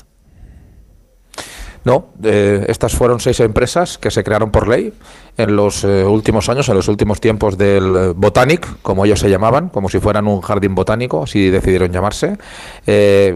No, 1.87 2.09
eh, 2.21 2.65
estas 2.67 2.93
fueron 2.95 3.21
seis 3.21 3.39
empresas 3.39 3.97
que 3.97 4.11
se 4.11 4.21
crearon 4.21 4.51
por 4.51 4.67
ley 4.67 4.91
en 5.37 5.55
los 5.55 5.85
eh, 5.85 6.03
últimos 6.03 6.49
años, 6.49 6.67
en 6.67 6.75
los 6.75 6.89
últimos 6.89 7.21
tiempos 7.21 7.57
del 7.57 7.95
eh, 7.95 8.13
Botanic, 8.13 8.67
como 8.81 9.05
ellos 9.05 9.21
se 9.21 9.29
llamaban, 9.29 9.69
como 9.69 9.87
si 9.87 10.01
fueran 10.01 10.27
un 10.27 10.41
jardín 10.41 10.75
botánico, 10.75 11.23
así 11.23 11.49
decidieron 11.49 11.93
llamarse, 11.93 12.37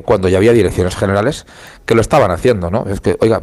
cuando 0.03 0.27
ya 0.27 0.37
había 0.37 0.51
direcciones 0.51 0.97
generales 0.97 1.45
que 1.85 1.95
lo 1.95 2.01
estaban 2.01 2.29
haciendo, 2.29 2.69
¿no? 2.69 2.85
Es 2.89 2.99
que, 2.99 3.15
oiga, 3.21 3.39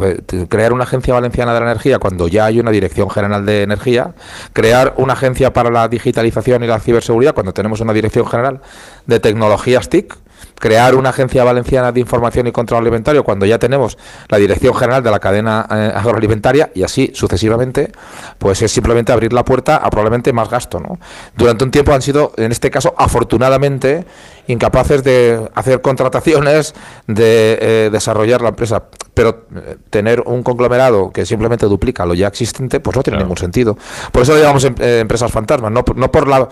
crear 0.46 0.74
una 0.74 0.84
agencia 0.84 1.14
valenciana 1.14 1.54
de 1.54 1.60
la 1.60 1.70
energía 1.70 1.98
cuando 1.98 2.28
ya 2.28 2.44
hay 2.44 2.60
una 2.60 2.70
dirección 2.70 3.08
general 3.08 3.46
de 3.46 3.62
energía, 3.62 4.14
crear 4.52 4.92
una 4.98 5.14
agencia 5.14 5.54
para 5.54 5.70
la 5.70 5.88
digitalización 5.88 6.64
y 6.64 6.66
la 6.66 6.80
ciberseguridad 6.80 7.32
cuando 7.32 7.54
tenemos 7.54 7.80
una 7.80 7.94
dirección 7.94 8.26
general 8.26 8.60
de 9.06 9.20
tecnologías 9.20 9.88
TIC, 9.88 10.18
crear 10.58 10.94
una 10.94 11.10
agencia 11.10 11.44
valenciana 11.44 11.92
de 11.92 12.00
información 12.00 12.46
y 12.46 12.52
control 12.52 12.80
alimentario 12.80 13.24
cuando 13.24 13.46
ya 13.46 13.58
tenemos 13.58 13.98
la 14.28 14.38
dirección 14.38 14.74
general 14.74 15.02
de 15.02 15.10
la 15.10 15.18
cadena 15.18 15.66
eh, 15.70 15.92
agroalimentaria 15.94 16.70
y 16.74 16.82
así 16.82 17.12
sucesivamente, 17.14 17.92
pues 18.38 18.62
es 18.62 18.72
simplemente 18.72 19.12
abrir 19.12 19.32
la 19.32 19.44
puerta 19.44 19.76
a 19.76 19.90
probablemente 19.90 20.32
más 20.32 20.50
gasto. 20.50 20.80
¿no? 20.80 20.98
Durante 21.36 21.64
un 21.64 21.70
tiempo 21.70 21.92
han 21.92 22.02
sido, 22.02 22.32
en 22.36 22.52
este 22.52 22.70
caso, 22.70 22.94
afortunadamente, 22.96 24.04
incapaces 24.48 25.04
de 25.04 25.48
hacer 25.54 25.80
contrataciones, 25.80 26.74
de 27.06 27.58
eh, 27.60 27.90
desarrollar 27.92 28.42
la 28.42 28.48
empresa. 28.50 28.84
Pero 29.14 29.46
eh, 29.54 29.76
tener 29.90 30.22
un 30.26 30.42
conglomerado 30.42 31.10
que 31.12 31.24
simplemente 31.24 31.66
duplica 31.66 32.04
lo 32.04 32.14
ya 32.14 32.26
existente, 32.26 32.80
pues 32.80 32.96
no 32.96 33.02
tiene 33.02 33.18
ningún 33.18 33.36
sentido. 33.36 33.78
Por 34.12 34.22
eso 34.22 34.34
le 34.34 34.40
llamamos 34.40 34.64
em, 34.64 34.74
empresas 34.78 35.30
fantasmas, 35.30 35.70
no, 35.70 35.84
no 35.94 36.10
por, 36.10 36.28
la, 36.28 36.48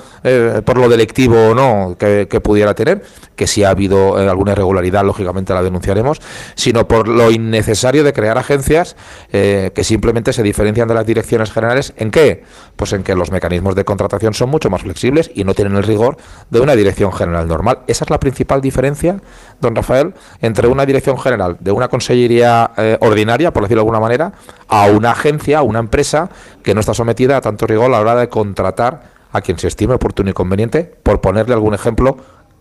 por 0.64 0.78
lo 0.78 0.88
delictivo 0.88 1.50
o 1.50 1.54
no 1.54 1.96
que, 1.98 2.28
que 2.28 2.40
pudiera 2.40 2.74
tener, 2.74 3.02
que 3.36 3.46
si 3.46 3.64
ha 3.64 3.70
habido 3.70 4.20
eh, 4.20 4.28
alguna 4.28 4.52
irregularidad, 4.52 5.04
lógicamente 5.04 5.54
la 5.54 5.62
denunciaremos, 5.62 6.20
sino 6.54 6.88
por 6.88 7.06
lo 7.06 7.30
innecesario 7.30 8.02
de 8.02 8.12
crear 8.12 8.38
agencias 8.38 8.96
eh, 9.32 9.70
que 9.74 9.84
simplemente 9.84 10.32
se 10.32 10.42
diferencian 10.42 10.88
de 10.88 10.94
las 10.94 11.06
direcciones 11.06 11.52
generales. 11.52 11.92
¿En 11.96 12.10
qué? 12.10 12.42
Pues 12.76 12.92
en 12.92 13.02
que 13.02 13.14
los 13.14 13.30
mecanismos 13.30 13.74
de 13.74 13.84
contratación 13.84 14.34
son 14.34 14.50
mucho 14.50 14.70
más 14.70 14.82
flexibles 14.82 15.30
y 15.34 15.44
no 15.44 15.54
tienen 15.54 15.76
el 15.76 15.82
rigor 15.82 16.16
de 16.50 16.60
una 16.60 16.74
dirección 16.74 17.12
general 17.12 17.46
normal. 17.46 17.80
Esa 17.86 18.04
es 18.04 18.10
la 18.10 18.20
principal 18.20 18.60
diferencia, 18.60 19.20
don 19.60 19.74
Rafael, 19.74 20.14
entre 20.40 20.68
una 20.68 20.86
dirección 20.86 21.18
general 21.18 21.56
de 21.60 21.72
una 21.72 21.88
consellería 21.88 22.70
eh, 22.76 22.98
ordinaria, 23.00 23.52
por 23.52 23.62
decirlo 23.62 23.80
de 23.80 23.84
alguna 23.84 24.00
manera, 24.00 24.32
a 24.68 24.86
una 24.86 25.12
agencia, 25.12 25.58
a 25.58 25.62
una 25.62 25.78
empresa 25.78 26.30
que 26.62 26.74
no 26.74 26.80
está 26.80 26.94
sometida 26.94 27.36
a 27.36 27.40
tanto 27.40 27.66
rigor 27.66 27.86
a 27.86 27.88
la 27.90 28.00
hora 28.00 28.16
de 28.16 28.28
contratar 28.28 29.16
a 29.32 29.40
quien 29.40 29.58
se 29.58 29.68
estime 29.68 29.94
oportuno 29.94 30.30
y 30.30 30.32
conveniente, 30.32 30.84
por 31.02 31.20
ponerle 31.20 31.54
algún 31.54 31.74
ejemplo 31.74 32.16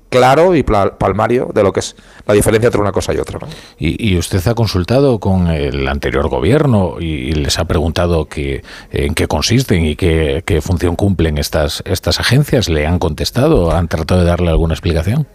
claro 0.09 0.55
y 0.55 0.63
palmario 0.63 1.51
de 1.53 1.63
lo 1.63 1.73
que 1.73 1.81
es 1.81 1.95
la 2.25 2.33
diferencia 2.33 2.67
entre 2.67 2.81
una 2.81 2.91
cosa 2.91 3.13
y 3.13 3.17
otra. 3.17 3.39
¿Y, 3.77 4.17
usted 4.17 4.45
ha 4.47 4.55
consultado 4.55 5.19
con 5.19 5.47
el 5.47 5.87
anterior 5.87 6.29
gobierno 6.29 6.95
y, 6.99 7.33
les 7.33 7.59
ha 7.59 7.65
preguntado 7.65 8.25
que, 8.25 8.63
en 8.91 9.13
qué 9.13 9.27
consisten 9.27 9.85
y 9.85 9.95
qué, 9.95 10.43
qué, 10.45 10.61
función 10.61 10.95
cumplen 10.95 11.37
estas, 11.37 11.83
estas 11.85 12.19
agencias? 12.19 12.69
¿Le 12.69 12.87
han 12.87 12.99
contestado? 12.99 13.71
¿Han 13.71 13.87
tratado 13.87 14.21
de 14.21 14.27
darle 14.27 14.49
alguna 14.49 14.73
explicación? 14.73 15.27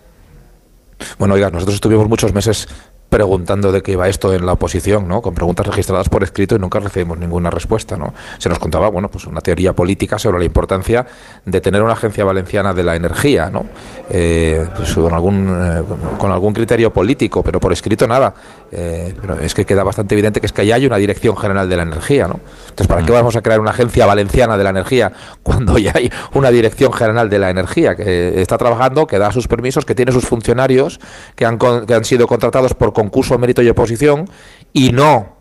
Bueno, 1.18 1.34
oiga, 1.34 1.50
nosotros 1.50 1.74
estuvimos 1.74 2.08
muchos 2.08 2.32
meses 2.34 2.68
preguntando 3.10 3.72
de 3.72 3.82
qué 3.82 3.92
iba 3.92 4.08
esto 4.08 4.32
en 4.32 4.46
la 4.46 4.52
oposición, 4.52 5.08
¿no? 5.08 5.20
Con 5.20 5.34
preguntas 5.34 5.66
registradas 5.66 6.08
por 6.08 6.22
escrito 6.22 6.54
y 6.54 6.58
nunca 6.60 6.78
recibimos 6.78 7.18
ninguna 7.18 7.50
respuesta, 7.50 7.96
¿no? 7.96 8.14
Se 8.38 8.48
nos 8.48 8.58
contaba, 8.60 8.88
bueno, 8.88 9.10
pues 9.10 9.26
una 9.26 9.40
teoría 9.40 9.72
política 9.74 10.18
sobre 10.18 10.38
la 10.38 10.44
importancia 10.44 11.04
de 11.44 11.60
tener 11.60 11.82
una 11.82 11.94
agencia 11.94 12.24
valenciana 12.24 12.72
de 12.72 12.84
la 12.84 12.94
energía, 12.94 13.50
¿no? 13.50 13.66
Eh, 14.08 14.64
pues 14.76 14.94
con 14.94 15.12
algún 15.12 15.48
eh, 15.50 15.82
con 16.18 16.30
algún 16.30 16.54
criterio 16.54 16.92
político, 16.92 17.42
pero 17.42 17.58
por 17.58 17.72
escrito 17.72 18.06
nada. 18.06 18.32
Eh, 18.72 19.12
pero 19.20 19.40
es 19.40 19.54
que 19.54 19.66
queda 19.66 19.82
bastante 19.82 20.14
evidente 20.14 20.40
que 20.40 20.46
es 20.46 20.52
que 20.52 20.64
ya 20.64 20.76
hay 20.76 20.86
una 20.86 20.96
dirección 20.96 21.36
general 21.36 21.68
de 21.68 21.76
la 21.76 21.82
energía, 21.82 22.28
¿no? 22.28 22.38
Entonces, 22.62 22.86
¿para 22.86 23.04
qué 23.04 23.10
vamos 23.10 23.34
a 23.34 23.42
crear 23.42 23.58
una 23.58 23.70
agencia 23.70 24.06
valenciana 24.06 24.56
de 24.56 24.62
la 24.62 24.70
energía 24.70 25.12
cuando 25.42 25.76
ya 25.78 25.92
hay 25.96 26.12
una 26.34 26.50
dirección 26.50 26.92
general 26.92 27.28
de 27.28 27.40
la 27.40 27.50
energía 27.50 27.96
que 27.96 28.40
está 28.40 28.56
trabajando, 28.56 29.08
que 29.08 29.18
da 29.18 29.32
sus 29.32 29.48
permisos, 29.48 29.84
que 29.84 29.96
tiene 29.96 30.12
sus 30.12 30.24
funcionarios, 30.24 31.00
que 31.34 31.44
han, 31.44 31.58
que 31.58 31.94
han 31.94 32.04
sido 32.04 32.28
contratados 32.28 32.74
por 32.74 32.92
concurso, 33.00 33.38
mérito 33.38 33.62
y 33.62 33.68
oposición 33.68 34.28
y 34.72 34.92
no 34.92 35.40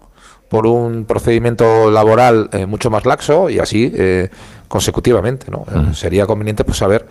por 0.50 0.66
un 0.66 1.06
procedimiento 1.06 1.92
laboral 1.92 2.50
eh, 2.52 2.66
mucho 2.66 2.90
más 2.90 3.06
laxo 3.06 3.50
y 3.50 3.60
así 3.60 3.92
eh, 3.96 4.30
consecutivamente. 4.68 5.52
¿no? 5.52 5.66
Eh, 5.72 5.94
sería 5.94 6.26
conveniente 6.26 6.64
pues 6.64 6.78
saber 6.78 7.06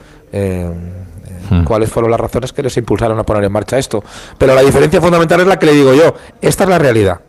cuáles 1.65 1.91
fueron 1.91 2.11
las 2.11 2.21
razones 2.21 2.53
que 2.53 2.63
les 2.63 2.77
impulsaron 2.77 3.19
a 3.19 3.25
poner 3.25 3.45
en 3.45 3.53
marcha 3.53 3.79
esto. 3.79 4.03
Pero 4.37 4.55
la 4.55 4.63
diferencia 4.63 5.01
fundamental 5.01 5.41
es 5.41 5.47
la 5.47 5.59
que 5.59 5.67
le 5.67 5.73
digo 5.73 5.95
yo. 5.95 6.15
Esta 6.41 6.65
es 6.65 6.71
la 6.71 6.79
realidad. 6.79 7.21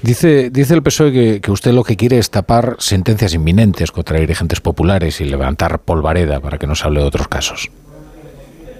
Dice, 0.00 0.48
dice 0.48 0.72
el 0.72 0.82
PSOE 0.82 1.12
que, 1.12 1.40
que, 1.42 1.50
usted 1.50 1.72
lo 1.72 1.84
que 1.84 1.94
quiere 1.94 2.16
es 2.16 2.30
tapar 2.30 2.76
sentencias 2.78 3.34
inminentes 3.34 3.92
contra 3.92 4.18
dirigentes 4.18 4.58
populares 4.62 5.20
y 5.20 5.26
levantar 5.26 5.80
polvareda 5.80 6.40
para 6.40 6.56
que 6.56 6.66
no 6.66 6.74
se 6.74 6.86
hable 6.86 7.00
de 7.00 7.06
otros 7.06 7.28
casos. 7.28 7.70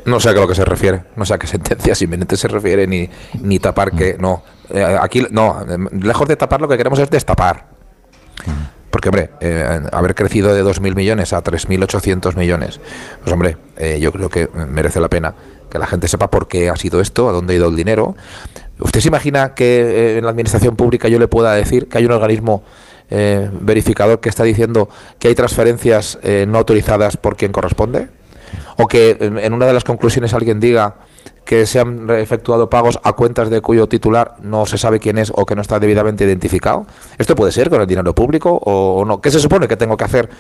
No 0.05 0.21
sé 0.21 0.31
a 0.31 0.33
lo 0.33 0.49
que 0.49 0.55
se 0.55 0.65
refiere, 0.65 1.03
no 1.17 1.25
sé 1.25 1.35
a 1.35 1.39
qué 1.39 1.47
sentencias 1.47 2.01
inminentes 2.03 2.41
se 2.41 2.49
refiere, 2.49 2.87
ni, 2.87 3.09
ni 3.41 3.59
tapar 3.59 3.93
que. 3.93 4.17
No, 4.19 4.43
eh, 4.73 4.99
aquí 5.01 5.27
no, 5.31 5.65
lejos 5.93 6.29
de 6.29 6.37
tapar 6.37 6.61
lo 6.61 6.69
que 6.69 6.77
queremos 6.77 6.99
es 6.99 7.11
destapar. 7.11 7.67
Porque, 8.91 9.09
hombre, 9.09 9.31
eh, 9.41 9.81
haber 9.93 10.15
crecido 10.15 10.53
de 10.53 10.65
2.000 10.65 10.95
millones 10.95 11.33
a 11.33 11.43
3.800 11.43 12.35
millones, 12.35 12.81
pues, 13.23 13.33
hombre, 13.33 13.57
eh, 13.77 13.99
yo 14.01 14.11
creo 14.13 14.29
que 14.29 14.49
merece 14.49 15.01
la 15.01 15.09
pena 15.09 15.35
que 15.71 15.79
la 15.79 15.87
gente 15.87 16.09
sepa 16.09 16.29
por 16.29 16.49
qué 16.49 16.69
ha 16.69 16.77
sido 16.77 17.01
esto, 17.01 17.29
a 17.29 17.33
dónde 17.33 17.55
ha 17.55 17.57
ido 17.57 17.69
el 17.69 17.77
dinero. 17.77 18.17
¿Usted 18.81 19.01
se 19.01 19.09
imagina 19.09 19.55
que 19.55 20.19
en 20.19 20.25
la 20.25 20.31
administración 20.31 20.75
pública 20.75 21.07
yo 21.09 21.21
le 21.21 21.29
pueda 21.29 21.55
decir 21.55 21.89
que 21.89 21.99
hay 21.99 22.07
un 22.07 22.13
organismo 22.13 22.65
verificador 23.09 24.21
que 24.21 24.29
está 24.29 24.45
diciendo 24.45 24.89
que 25.19 25.29
hay 25.29 25.35
transferencias 25.35 26.19
no 26.49 26.59
autorizadas 26.59 27.17
por 27.17 27.37
quien 27.37 27.53
corresponde? 27.53 28.09
O 28.77 28.87
que 28.87 29.17
en 29.21 29.53
una 29.53 29.67
de 29.67 29.73
las 29.73 29.85
conclusiones 29.85 30.35
alguien 30.35 30.61
diga 30.61 30.97
que 31.45 31.67
se 31.67 31.81
han 31.81 32.09
efectuado 32.11 32.71
pagos 32.71 33.01
a 33.03 33.13
cuentas 33.15 33.51
de 33.51 33.61
cuyo 33.61 33.89
titular 33.89 34.37
no 34.41 34.67
se 34.67 34.79
sabe 34.79 35.01
quién 35.01 35.19
es 35.19 35.33
o 35.35 35.45
que 35.47 35.57
no 35.57 35.63
está 35.63 35.81
debidamente 35.81 36.25
identificado. 36.25 36.87
¿Esto 37.19 37.35
puede 37.35 37.53
ser 37.53 37.71
con 37.71 37.81
el 37.81 37.87
dinero 37.87 38.15
público 38.15 38.51
o 38.63 39.05
no? 39.05 39.21
¿Qué 39.21 39.31
se 39.31 39.41
supone 39.41 39.67
que 39.67 39.77
tengo 39.77 39.97
que 39.97 40.05
hacer 40.05 40.31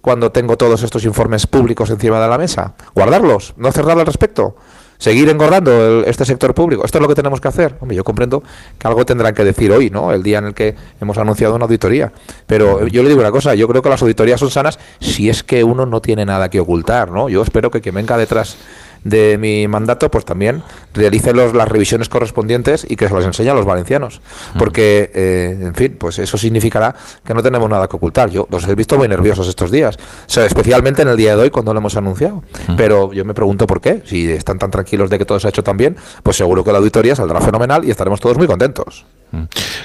cuando 0.00 0.32
tengo 0.32 0.56
todos 0.56 0.82
estos 0.82 1.04
informes 1.04 1.46
públicos 1.46 1.90
encima 1.90 2.20
de 2.20 2.28
la 2.28 2.38
mesa? 2.38 2.74
¿Guardarlos? 2.94 3.54
¿No 3.56 3.68
hacer 3.68 3.84
nada 3.84 4.00
al 4.00 4.06
respecto? 4.06 4.56
Seguir 4.98 5.28
engordando 5.28 6.04
este 6.04 6.24
sector 6.24 6.54
público. 6.54 6.84
Esto 6.84 6.98
es 6.98 7.02
lo 7.02 7.08
que 7.08 7.14
tenemos 7.14 7.40
que 7.40 7.48
hacer. 7.48 7.76
Hombre, 7.80 7.96
yo 7.96 8.04
comprendo 8.04 8.42
que 8.78 8.88
algo 8.88 9.06
tendrán 9.06 9.34
que 9.34 9.44
decir 9.44 9.72
hoy, 9.72 9.90
¿no? 9.90 10.12
El 10.12 10.22
día 10.22 10.38
en 10.38 10.46
el 10.46 10.54
que 10.54 10.74
hemos 11.00 11.16
anunciado 11.18 11.54
una 11.54 11.64
auditoría. 11.64 12.12
Pero 12.46 12.86
yo 12.86 13.02
le 13.02 13.08
digo 13.08 13.20
una 13.20 13.30
cosa, 13.30 13.54
yo 13.54 13.68
creo 13.68 13.80
que 13.80 13.88
las 13.88 14.02
auditorías 14.02 14.40
son 14.40 14.50
sanas 14.50 14.78
si 15.00 15.30
es 15.30 15.42
que 15.42 15.64
uno 15.64 15.86
no 15.86 16.00
tiene 16.00 16.24
nada 16.24 16.50
que 16.50 16.60
ocultar, 16.60 17.10
¿no? 17.10 17.28
Yo 17.28 17.42
espero 17.42 17.70
que 17.70 17.80
quien 17.80 17.94
venga 17.94 18.16
detrás 18.16 18.56
de 19.04 19.38
mi 19.38 19.68
mandato, 19.68 20.10
pues 20.10 20.24
también 20.24 20.62
realice 20.94 21.32
los, 21.32 21.54
las 21.54 21.68
revisiones 21.68 22.08
correspondientes 22.08 22.86
y 22.88 22.96
que 22.96 23.08
se 23.08 23.14
las 23.14 23.24
enseñe 23.24 23.48
a 23.50 23.54
los 23.54 23.64
valencianos. 23.64 24.20
Porque, 24.58 25.10
eh, 25.14 25.58
en 25.60 25.74
fin, 25.74 25.96
pues 25.98 26.18
eso 26.18 26.36
significará 26.38 26.94
que 27.24 27.34
no 27.34 27.42
tenemos 27.42 27.68
nada 27.68 27.88
que 27.88 27.96
ocultar. 27.96 28.30
Yo 28.30 28.46
los 28.50 28.66
he 28.66 28.74
visto 28.74 28.96
muy 28.96 29.08
nerviosos 29.08 29.48
estos 29.48 29.70
días, 29.70 29.96
o 29.96 30.30
sea, 30.30 30.44
especialmente 30.44 31.02
en 31.02 31.08
el 31.08 31.16
día 31.16 31.36
de 31.36 31.42
hoy 31.42 31.50
cuando 31.50 31.72
lo 31.72 31.78
hemos 31.80 31.96
anunciado. 31.96 32.42
Pero 32.76 33.12
yo 33.12 33.24
me 33.24 33.34
pregunto 33.34 33.66
por 33.66 33.80
qué. 33.80 34.02
Si 34.04 34.30
están 34.30 34.58
tan 34.58 34.70
tranquilos 34.70 35.10
de 35.10 35.18
que 35.18 35.24
todo 35.24 35.40
se 35.40 35.48
ha 35.48 35.50
hecho 35.50 35.62
tan 35.62 35.76
bien, 35.76 35.96
pues 36.22 36.36
seguro 36.36 36.64
que 36.64 36.72
la 36.72 36.78
auditoría 36.78 37.14
saldrá 37.14 37.40
fenomenal 37.40 37.84
y 37.84 37.90
estaremos 37.90 38.20
todos 38.20 38.36
muy 38.36 38.46
contentos. 38.46 39.04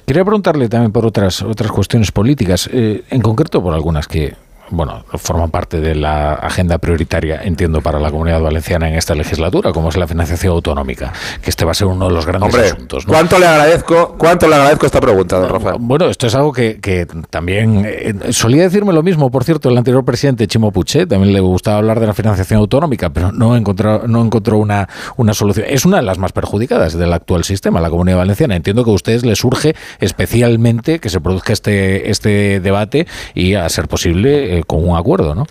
Quería 0.05 0.24
preguntarle 0.24 0.70
también 0.70 0.91
por 0.91 1.05
otras 1.05 1.41
otras 1.41 1.72
cuestiones 1.72 2.12
políticas, 2.12 2.70
eh, 2.72 3.03
en 3.10 3.22
concreto 3.22 3.62
por 3.62 3.74
algunas 3.74 4.08
que 4.08 4.36
bueno, 4.74 5.03
forman 5.18 5.50
parte 5.51 5.80
de 5.80 5.96
la 5.96 6.34
agenda 6.34 6.77
prioritaria, 6.77 7.42
entiendo, 7.44 7.82
para 7.82 8.00
la 8.00 8.12
comunidad 8.12 8.42
valenciana 8.42 8.89
en 8.89 8.96
esta 8.96 9.15
legislatura, 9.15 9.72
como 9.72 9.89
es 9.89 9.98
la 9.98 10.08
financiación 10.08 10.53
autonómica, 10.53 11.13
que 11.42 11.50
este 11.50 11.65
va 11.65 11.72
a 11.72 11.74
ser 11.74 11.88
uno 11.88 12.08
de 12.08 12.13
los 12.13 12.25
grandes 12.25 12.56
asuntos. 12.56 13.06
¿cuánto 13.06 13.39
le 13.39 13.46
agradezco, 13.46 14.15
cuánto 14.18 14.48
le 14.48 14.56
agradezco 14.56 14.86
esta 14.86 15.00
pregunta, 15.00 15.39
don 15.39 15.50
Rafael? 15.50 15.77
Bueno, 15.80 16.06
esto 16.10 16.27
es 16.27 16.36
algo 16.36 16.51
que, 16.51 17.08
también 17.30 17.84
eh, 17.86 18.13
solía 18.32 18.63
decirme 18.63 18.94
lo 18.94 19.03
mismo, 19.03 19.30
por 19.30 19.44
cierto, 19.44 19.70
el 19.70 19.77
anterior 19.77 20.03
presidente 20.03 20.48
Chimo 20.48 20.72
Puché, 20.72 21.06
también 21.06 21.34
le 21.34 21.39
gustaba 21.39 21.77
hablar 21.77 22.00
de 22.00 22.08
la 22.08 22.13
financiación 22.13 22.60
autonómica, 22.60 23.12
pero 23.12 23.32
no 23.32 23.56
encontró, 23.56 24.08
no 24.08 24.24
encontró 24.24 24.58
una, 24.58 24.89
una 25.18 25.34
solución. 25.34 25.65
Es 25.70 25.86
una 25.86 25.98
de 25.98 26.03
las 26.03 26.18
más 26.18 26.32
perjudicadas 26.32 26.98
del 26.98 27.13
actual 27.13 27.44
sistema, 27.44 27.80
la 27.80 27.89
comunidad 27.89 28.18
valenciana. 28.18 28.56
Entiendo 28.56 28.84
que 28.84 28.92
a 28.92 28.94
ustedes 28.94 29.25
les 29.25 29.39
surge 29.39 29.75
especialmente 30.00 31.00
que 31.00 31.10
se 31.10 31.20
produzca 31.22 31.53
este, 31.53 32.10
este 32.10 32.60
debate 32.60 33.08
y, 33.34 33.56
a 33.56 33.68
ser 33.70 33.88
posible, 33.88 34.58
eh, 34.58 34.62
con 34.65 34.88
un 34.88 34.98
acuerdo, 34.98 35.36
¿no? 35.36 35.46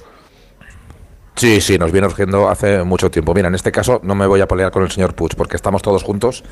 Sí, 1.34 1.60
sí, 1.60 1.78
nos 1.78 1.90
viene 1.90 2.06
urgiendo 2.06 2.48
hace 2.48 2.84
mucho 2.84 3.10
tiempo. 3.10 3.32
Mira, 3.34 3.48
en 3.48 3.54
este 3.54 3.72
caso 3.72 4.00
no 4.02 4.14
me 4.14 4.26
voy 4.26 4.40
a 4.40 4.46
pelear 4.46 4.70
con 4.70 4.82
el 4.82 4.90
señor 4.90 5.14
Puig 5.14 5.34
porque 5.34 5.56
estamos 5.56 5.80
todos 5.80 6.02
juntos 6.02 6.44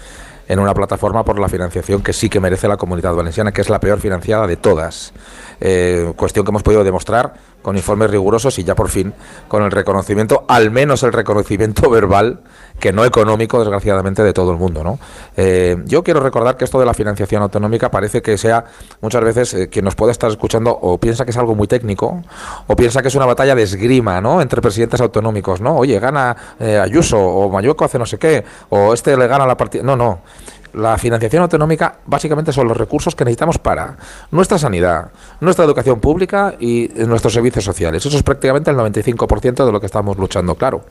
en 0.49 0.59
una 0.59 0.75
plataforma 0.75 1.25
por 1.25 1.39
la 1.39 1.49
financiación 1.49 2.03
que 2.03 2.13
sí 2.13 2.29
que 2.29 2.41
merece 2.41 2.67
la 2.67 2.77
comunidad 2.77 3.15
valenciana, 3.15 3.53
que 3.53 3.61
es 3.61 3.69
la 3.69 3.79
peor 3.79 4.01
financiada 4.01 4.47
de 4.47 4.57
todas. 4.57 5.13
Eh, 5.61 6.13
cuestión 6.17 6.45
que 6.45 6.51
hemos 6.51 6.63
podido 6.63 6.83
demostrar 6.83 7.35
con 7.63 7.77
informes 7.77 8.11
rigurosos 8.11 8.59
y 8.59 8.65
ya 8.65 8.75
por 8.75 8.89
fin 8.89 9.13
con 9.49 9.63
el 9.63 9.71
reconocimiento, 9.71 10.45
al 10.49 10.71
menos 10.71 11.03
el 11.03 11.13
reconocimiento 11.13 11.91
verbal, 11.91 12.41
que 12.79 12.93
no 12.93 13.05
económico, 13.05 13.59
desgraciadamente, 13.59 14.23
de 14.23 14.33
todo 14.33 14.53
el 14.53 14.59
mundo. 14.59 14.83
¿no? 14.83 14.99
Eh, 15.37 15.77
yo 15.85 16.03
quiero 16.03 16.21
recordar 16.21 16.57
que 16.57 16.65
esto 16.65 16.81
de 16.81 16.87
la 16.87 16.95
financiación 16.95 17.43
autonómica 17.43 17.91
parece 17.91 18.23
que 18.23 18.39
sea 18.39 18.65
muchas 19.01 19.23
veces 19.23 19.55
eh, 19.55 19.69
quien 19.69 19.85
nos 19.85 19.95
puede 19.95 20.13
estar 20.13 20.31
escuchando 20.31 20.71
o 20.81 20.99
piensa 20.99 21.25
que 21.25 21.31
es 21.31 21.37
algo 21.37 21.55
muy 21.55 21.69
técnico 21.69 22.23
o 22.67 22.77
piensa 22.77 23.03
que 23.03 23.09
es 23.09 23.15
una 23.15 23.27
batalla 23.27 23.55
de 23.55 23.63
esgrima 23.63 24.21
¿no? 24.21 24.41
entre 24.41 24.63
presidentes 24.63 25.01
autonómicos. 25.01 25.61
¿no? 25.61 25.77
Oye, 25.77 25.99
gana 25.99 26.37
Ayuso 26.83 27.19
o 27.19 27.51
Mayueco 27.51 27.85
hace 27.85 27.99
no 27.99 28.07
sé 28.07 28.19
qué 28.19 28.45
o 28.71 28.95
este 28.95 29.17
le 29.17 29.27
gana 29.27 29.47
la 29.47 29.57
partida. 29.57 29.83
No, 29.83 29.97
no. 29.97 30.21
La 30.75 30.99
financiación 30.99 31.43
autonómica 31.43 31.99
básicamente 32.07 32.53
son 32.53 32.69
los 32.69 32.77
recursos 32.77 33.15
que 33.15 33.25
necesitamos 33.25 33.59
para 33.59 33.97
nuestra 34.31 34.59
sanidad, 34.59 35.11
nuestra 35.41 35.65
educación 35.65 36.01
pública 36.01 36.55
y 36.59 36.91
nuestros 37.07 37.33
servicios 37.33 37.65
sociales. 37.65 38.05
Eso 38.05 38.17
es 38.17 38.23
prácticamente 38.23 38.71
el 38.71 38.77
95% 38.77 39.65
de 39.67 39.73
lo 39.73 39.81
que 39.81 39.87
estamos 39.87 40.17
luchando. 40.17 40.55
Claro, 40.55 40.85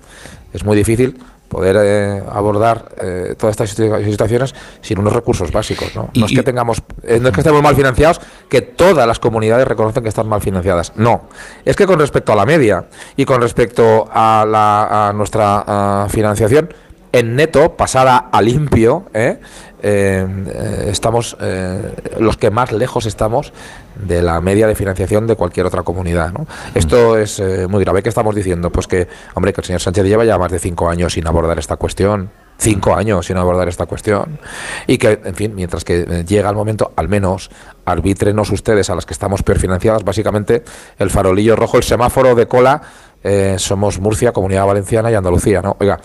es 0.53 0.63
muy 0.63 0.75
difícil 0.75 1.17
poder 1.49 1.77
eh, 1.79 2.23
abordar 2.31 2.89
eh, 3.01 3.35
todas 3.37 3.59
estas 3.59 3.71
situaciones 3.71 4.55
sin 4.81 4.99
unos 4.99 5.11
recursos 5.11 5.51
básicos. 5.51 5.93
No, 5.95 6.09
no 6.13 6.25
es 6.25 6.31
que 6.31 6.43
tengamos, 6.43 6.81
eh, 7.03 7.19
no 7.19 7.29
es 7.29 7.33
que 7.33 7.41
estemos 7.41 7.61
mal 7.61 7.75
financiados, 7.75 8.21
que 8.47 8.61
todas 8.61 9.05
las 9.05 9.19
comunidades 9.19 9.67
reconocen 9.67 10.03
que 10.03 10.09
están 10.09 10.27
mal 10.27 10.41
financiadas. 10.41 10.93
No, 10.95 11.23
es 11.65 11.75
que 11.75 11.85
con 11.85 11.99
respecto 11.99 12.31
a 12.31 12.35
la 12.35 12.45
media 12.45 12.85
y 13.17 13.25
con 13.25 13.41
respecto 13.41 14.07
a, 14.13 14.45
la, 14.47 15.09
a 15.09 15.13
nuestra 15.13 16.07
financiación 16.09 16.69
en 17.11 17.35
neto, 17.35 17.75
pasada 17.75 18.29
a 18.31 18.41
limpio, 18.41 19.05
¿eh? 19.13 19.39
Eh, 19.81 20.27
eh, 20.47 20.85
estamos 20.89 21.37
eh, 21.39 21.93
los 22.19 22.35
que 22.35 22.51
más 22.51 22.71
lejos 22.73 23.05
estamos 23.05 23.53
de 23.95 24.21
la 24.21 24.41
media 24.41 24.67
de 24.67 24.75
financiación 24.75 25.25
de 25.25 25.35
cualquier 25.35 25.65
otra 25.65 25.83
comunidad. 25.83 26.33
¿no? 26.33 26.47
Esto 26.73 27.17
es 27.17 27.41
muy 27.69 27.83
grave. 27.83 28.03
¿Qué 28.03 28.09
estamos 28.09 28.35
diciendo? 28.35 28.71
Pues 28.71 28.87
que, 28.87 29.07
hombre, 29.35 29.53
que 29.53 29.61
el 29.61 29.65
señor 29.65 29.81
Sánchez 29.81 30.05
lleva 30.05 30.25
ya 30.25 30.37
más 30.37 30.51
de 30.51 30.59
cinco 30.59 30.89
años 30.89 31.13
sin 31.13 31.27
abordar 31.27 31.59
esta 31.59 31.77
cuestión. 31.77 32.29
Cinco 32.57 32.93
años 32.93 33.25
sin 33.25 33.37
abordar 33.37 33.69
esta 33.69 33.85
cuestión. 33.85 34.37
Y 34.85 34.97
que, 34.97 35.21
en 35.23 35.35
fin, 35.35 35.55
mientras 35.55 35.85
que 35.85 36.25
llega 36.27 36.49
el 36.49 36.55
momento, 36.55 36.91
al 36.97 37.07
menos 37.07 37.49
arbítrenos 37.85 38.51
ustedes 38.51 38.89
a 38.89 38.95
las 38.95 39.05
que 39.05 39.13
estamos 39.13 39.43
peor 39.43 39.59
financiadas. 39.59 40.03
Básicamente, 40.03 40.63
el 40.97 41.09
farolillo 41.09 41.55
rojo, 41.55 41.77
el 41.77 41.83
semáforo 41.83 42.35
de 42.35 42.47
cola, 42.47 42.81
somos 43.57 43.99
Murcia, 43.99 44.33
Comunidad 44.33 44.65
Valenciana 44.65 45.09
y 45.09 45.15
Andalucía. 45.15 45.61
¿no? 45.61 45.77
Oiga, 45.79 45.99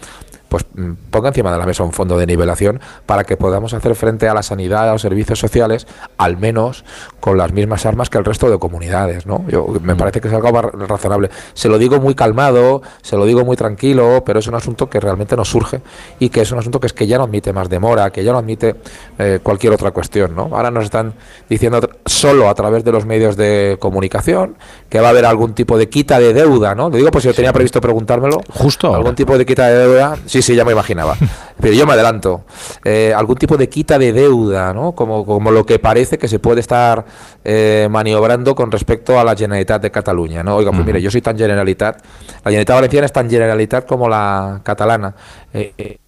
pues 0.54 0.66
mm, 0.76 1.10
ponga 1.10 1.30
encima 1.30 1.50
de 1.50 1.58
la 1.58 1.66
mesa 1.66 1.82
un 1.82 1.92
fondo 1.92 2.16
de 2.16 2.28
nivelación 2.28 2.78
para 3.06 3.24
que 3.24 3.36
podamos 3.36 3.74
hacer 3.74 3.96
frente 3.96 4.28
a 4.28 4.34
la 4.34 4.44
sanidad, 4.44 4.88
a 4.88 4.92
los 4.92 5.02
servicios 5.02 5.36
sociales, 5.36 5.88
al 6.16 6.36
menos 6.36 6.84
con 7.18 7.36
las 7.36 7.52
mismas 7.52 7.84
armas 7.86 8.08
que 8.08 8.18
el 8.18 8.24
resto 8.24 8.48
de 8.48 8.56
comunidades, 8.60 9.26
¿no? 9.26 9.44
Yo, 9.48 9.66
me 9.82 9.94
mm. 9.94 9.96
parece 9.96 10.20
que 10.20 10.28
es 10.28 10.34
algo 10.34 10.52
razonable. 10.62 11.30
Se 11.54 11.68
lo 11.68 11.76
digo 11.76 11.98
muy 11.98 12.14
calmado, 12.14 12.82
se 13.02 13.16
lo 13.16 13.26
digo 13.26 13.44
muy 13.44 13.56
tranquilo, 13.56 14.22
pero 14.24 14.38
es 14.38 14.46
un 14.46 14.54
asunto 14.54 14.88
que 14.88 15.00
realmente 15.00 15.34
nos 15.34 15.48
surge 15.48 15.80
y 16.20 16.28
que 16.28 16.42
es 16.42 16.52
un 16.52 16.60
asunto 16.60 16.78
que 16.78 16.86
es 16.86 16.92
que 16.92 17.08
ya 17.08 17.18
no 17.18 17.24
admite 17.24 17.52
más 17.52 17.68
demora, 17.68 18.10
que 18.10 18.22
ya 18.22 18.30
no 18.30 18.38
admite 18.38 18.76
eh, 19.18 19.40
cualquier 19.42 19.72
otra 19.72 19.90
cuestión, 19.90 20.36
¿no? 20.36 20.50
Ahora 20.52 20.70
nos 20.70 20.84
están 20.84 21.14
diciendo 21.48 21.80
solo 22.06 22.48
a 22.48 22.54
través 22.54 22.84
de 22.84 22.92
los 22.92 23.06
medios 23.06 23.36
de 23.36 23.76
comunicación 23.80 24.56
que 24.88 25.00
va 25.00 25.08
a 25.08 25.10
haber 25.10 25.26
algún 25.26 25.52
tipo 25.52 25.76
de 25.78 25.88
quita 25.88 26.20
de 26.20 26.32
deuda, 26.32 26.76
¿no? 26.76 26.90
Lo 26.90 26.96
digo 26.96 27.10
pues 27.10 27.22
si 27.22 27.28
yo 27.28 27.34
tenía 27.34 27.52
previsto 27.52 27.80
preguntármelo. 27.80 28.40
Justo. 28.50 28.94
Algún 28.94 29.16
tipo 29.16 29.36
de 29.36 29.44
quita 29.44 29.66
de 29.66 29.78
deuda. 29.78 30.16
Sí, 30.26 30.43
sí, 30.44 30.54
ya 30.54 30.64
me 30.64 30.72
imaginaba. 30.72 31.16
Pero 31.60 31.74
yo 31.74 31.86
me 31.86 31.94
adelanto. 31.94 32.44
Eh, 32.84 33.12
algún 33.16 33.36
tipo 33.36 33.56
de 33.56 33.68
quita 33.68 33.98
de 33.98 34.12
deuda, 34.12 34.72
¿no? 34.72 34.92
Como, 34.92 35.24
como 35.24 35.50
lo 35.50 35.64
que 35.64 35.78
parece 35.78 36.18
que 36.18 36.28
se 36.28 36.38
puede 36.38 36.60
estar 36.60 37.04
eh, 37.44 37.88
maniobrando 37.90 38.54
con 38.54 38.70
respecto 38.70 39.18
a 39.18 39.24
la 39.24 39.34
Generalitat 39.34 39.82
de 39.82 39.90
Cataluña, 39.90 40.42
¿no? 40.42 40.56
Oiga, 40.56 40.70
pues 40.72 40.84
mire, 40.84 41.00
yo 41.00 41.10
soy 41.10 41.22
tan 41.22 41.36
Generalitat, 41.38 41.96
la 42.44 42.50
Generalitat 42.50 42.76
Valenciana 42.76 43.06
es 43.06 43.12
tan 43.12 43.30
Generalitat 43.30 43.86
como 43.86 44.08
la 44.08 44.60
catalana. 44.62 45.14
Eh, 45.52 45.98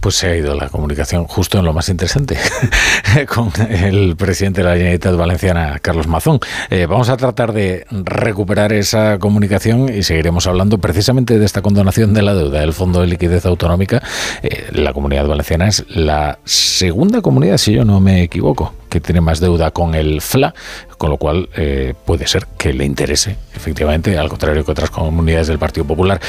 pues 0.00 0.16
se 0.16 0.28
ha 0.28 0.36
ido 0.36 0.54
la 0.54 0.68
comunicación 0.68 1.24
justo 1.24 1.58
en 1.58 1.64
lo 1.64 1.72
más 1.72 1.88
interesante 1.88 2.36
con 3.34 3.50
el 3.68 4.16
presidente 4.16 4.62
de 4.62 4.68
la 4.68 4.76
Generalitat 4.76 5.16
Valenciana, 5.16 5.78
Carlos 5.80 6.06
Mazón. 6.06 6.40
Eh, 6.70 6.86
vamos 6.86 7.08
a 7.08 7.16
tratar 7.16 7.52
de 7.52 7.86
recuperar 7.90 8.72
esa 8.72 9.18
comunicación 9.18 9.92
y 9.92 10.02
seguiremos 10.02 10.46
hablando 10.46 10.78
precisamente 10.78 11.38
de 11.38 11.44
esta 11.44 11.62
condonación 11.62 12.14
de 12.14 12.22
la 12.22 12.34
deuda 12.34 12.60
del 12.60 12.72
Fondo 12.72 13.00
de 13.00 13.06
Liquidez 13.06 13.46
Autonómica. 13.46 14.02
Eh, 14.42 14.66
la 14.72 14.92
Comunidad 14.92 15.26
Valenciana 15.26 15.68
es 15.68 15.84
la 15.88 16.38
segunda 16.44 17.20
comunidad, 17.20 17.58
si 17.58 17.72
yo 17.72 17.84
no 17.84 18.00
me 18.00 18.22
equivoco, 18.22 18.74
que 18.88 19.00
tiene 19.00 19.20
más 19.20 19.40
deuda 19.40 19.70
con 19.70 19.94
el 19.94 20.20
FLA, 20.20 20.54
con 20.98 21.10
lo 21.10 21.16
cual 21.16 21.48
eh, 21.56 21.94
puede 22.04 22.26
ser 22.26 22.46
que 22.58 22.72
le 22.72 22.84
interese, 22.84 23.36
efectivamente, 23.54 24.16
al 24.18 24.28
contrario 24.28 24.64
que 24.64 24.70
otras 24.70 24.90
comunidades 24.90 25.48
del 25.48 25.58
Partido 25.58 25.86
Popular. 25.86 26.20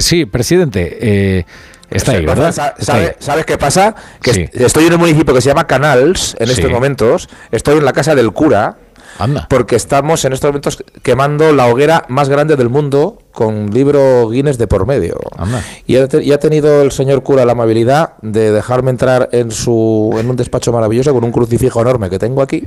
sí, 0.00 0.26
presidente. 0.26 1.44
Está 1.90 2.12
ahí, 2.12 2.26
¿verdad? 2.26 2.52
¿Sabes 2.78 3.46
qué 3.46 3.58
pasa? 3.58 3.94
Que 4.20 4.50
estoy 4.52 4.86
en 4.86 4.94
un 4.94 5.00
municipio 5.00 5.34
que 5.34 5.40
se 5.40 5.48
llama 5.48 5.66
Canals 5.66 6.36
en 6.38 6.50
estos 6.50 6.70
momentos. 6.70 7.28
Estoy 7.50 7.78
en 7.78 7.84
la 7.84 7.92
casa 7.92 8.14
del 8.14 8.32
cura. 8.32 8.78
Anda. 9.18 9.46
Porque 9.48 9.76
estamos 9.76 10.26
en 10.26 10.34
estos 10.34 10.50
momentos 10.50 10.84
quemando 11.02 11.50
la 11.52 11.68
hoguera 11.68 12.04
más 12.08 12.28
grande 12.28 12.54
del 12.54 12.68
mundo 12.68 13.16
con 13.32 13.70
libro 13.70 14.28
Guinness 14.28 14.58
de 14.58 14.66
por 14.66 14.86
medio. 14.86 15.18
Anda. 15.38 15.62
Y, 15.86 15.96
ha, 15.96 16.38
tenido 16.38 16.82
el 16.82 16.92
señor 16.92 17.22
cura 17.22 17.46
la 17.46 17.52
amabilidad 17.52 18.14
de 18.20 18.52
dejarme 18.52 18.90
entrar 18.90 19.30
en 19.32 19.52
su 19.52 20.14
en 20.18 20.28
un 20.28 20.36
despacho 20.36 20.70
maravilloso 20.70 21.14
con 21.14 21.24
un 21.24 21.32
crucifijo 21.32 21.80
enorme 21.80 22.10
que 22.10 22.18
tengo 22.18 22.42
aquí, 22.42 22.62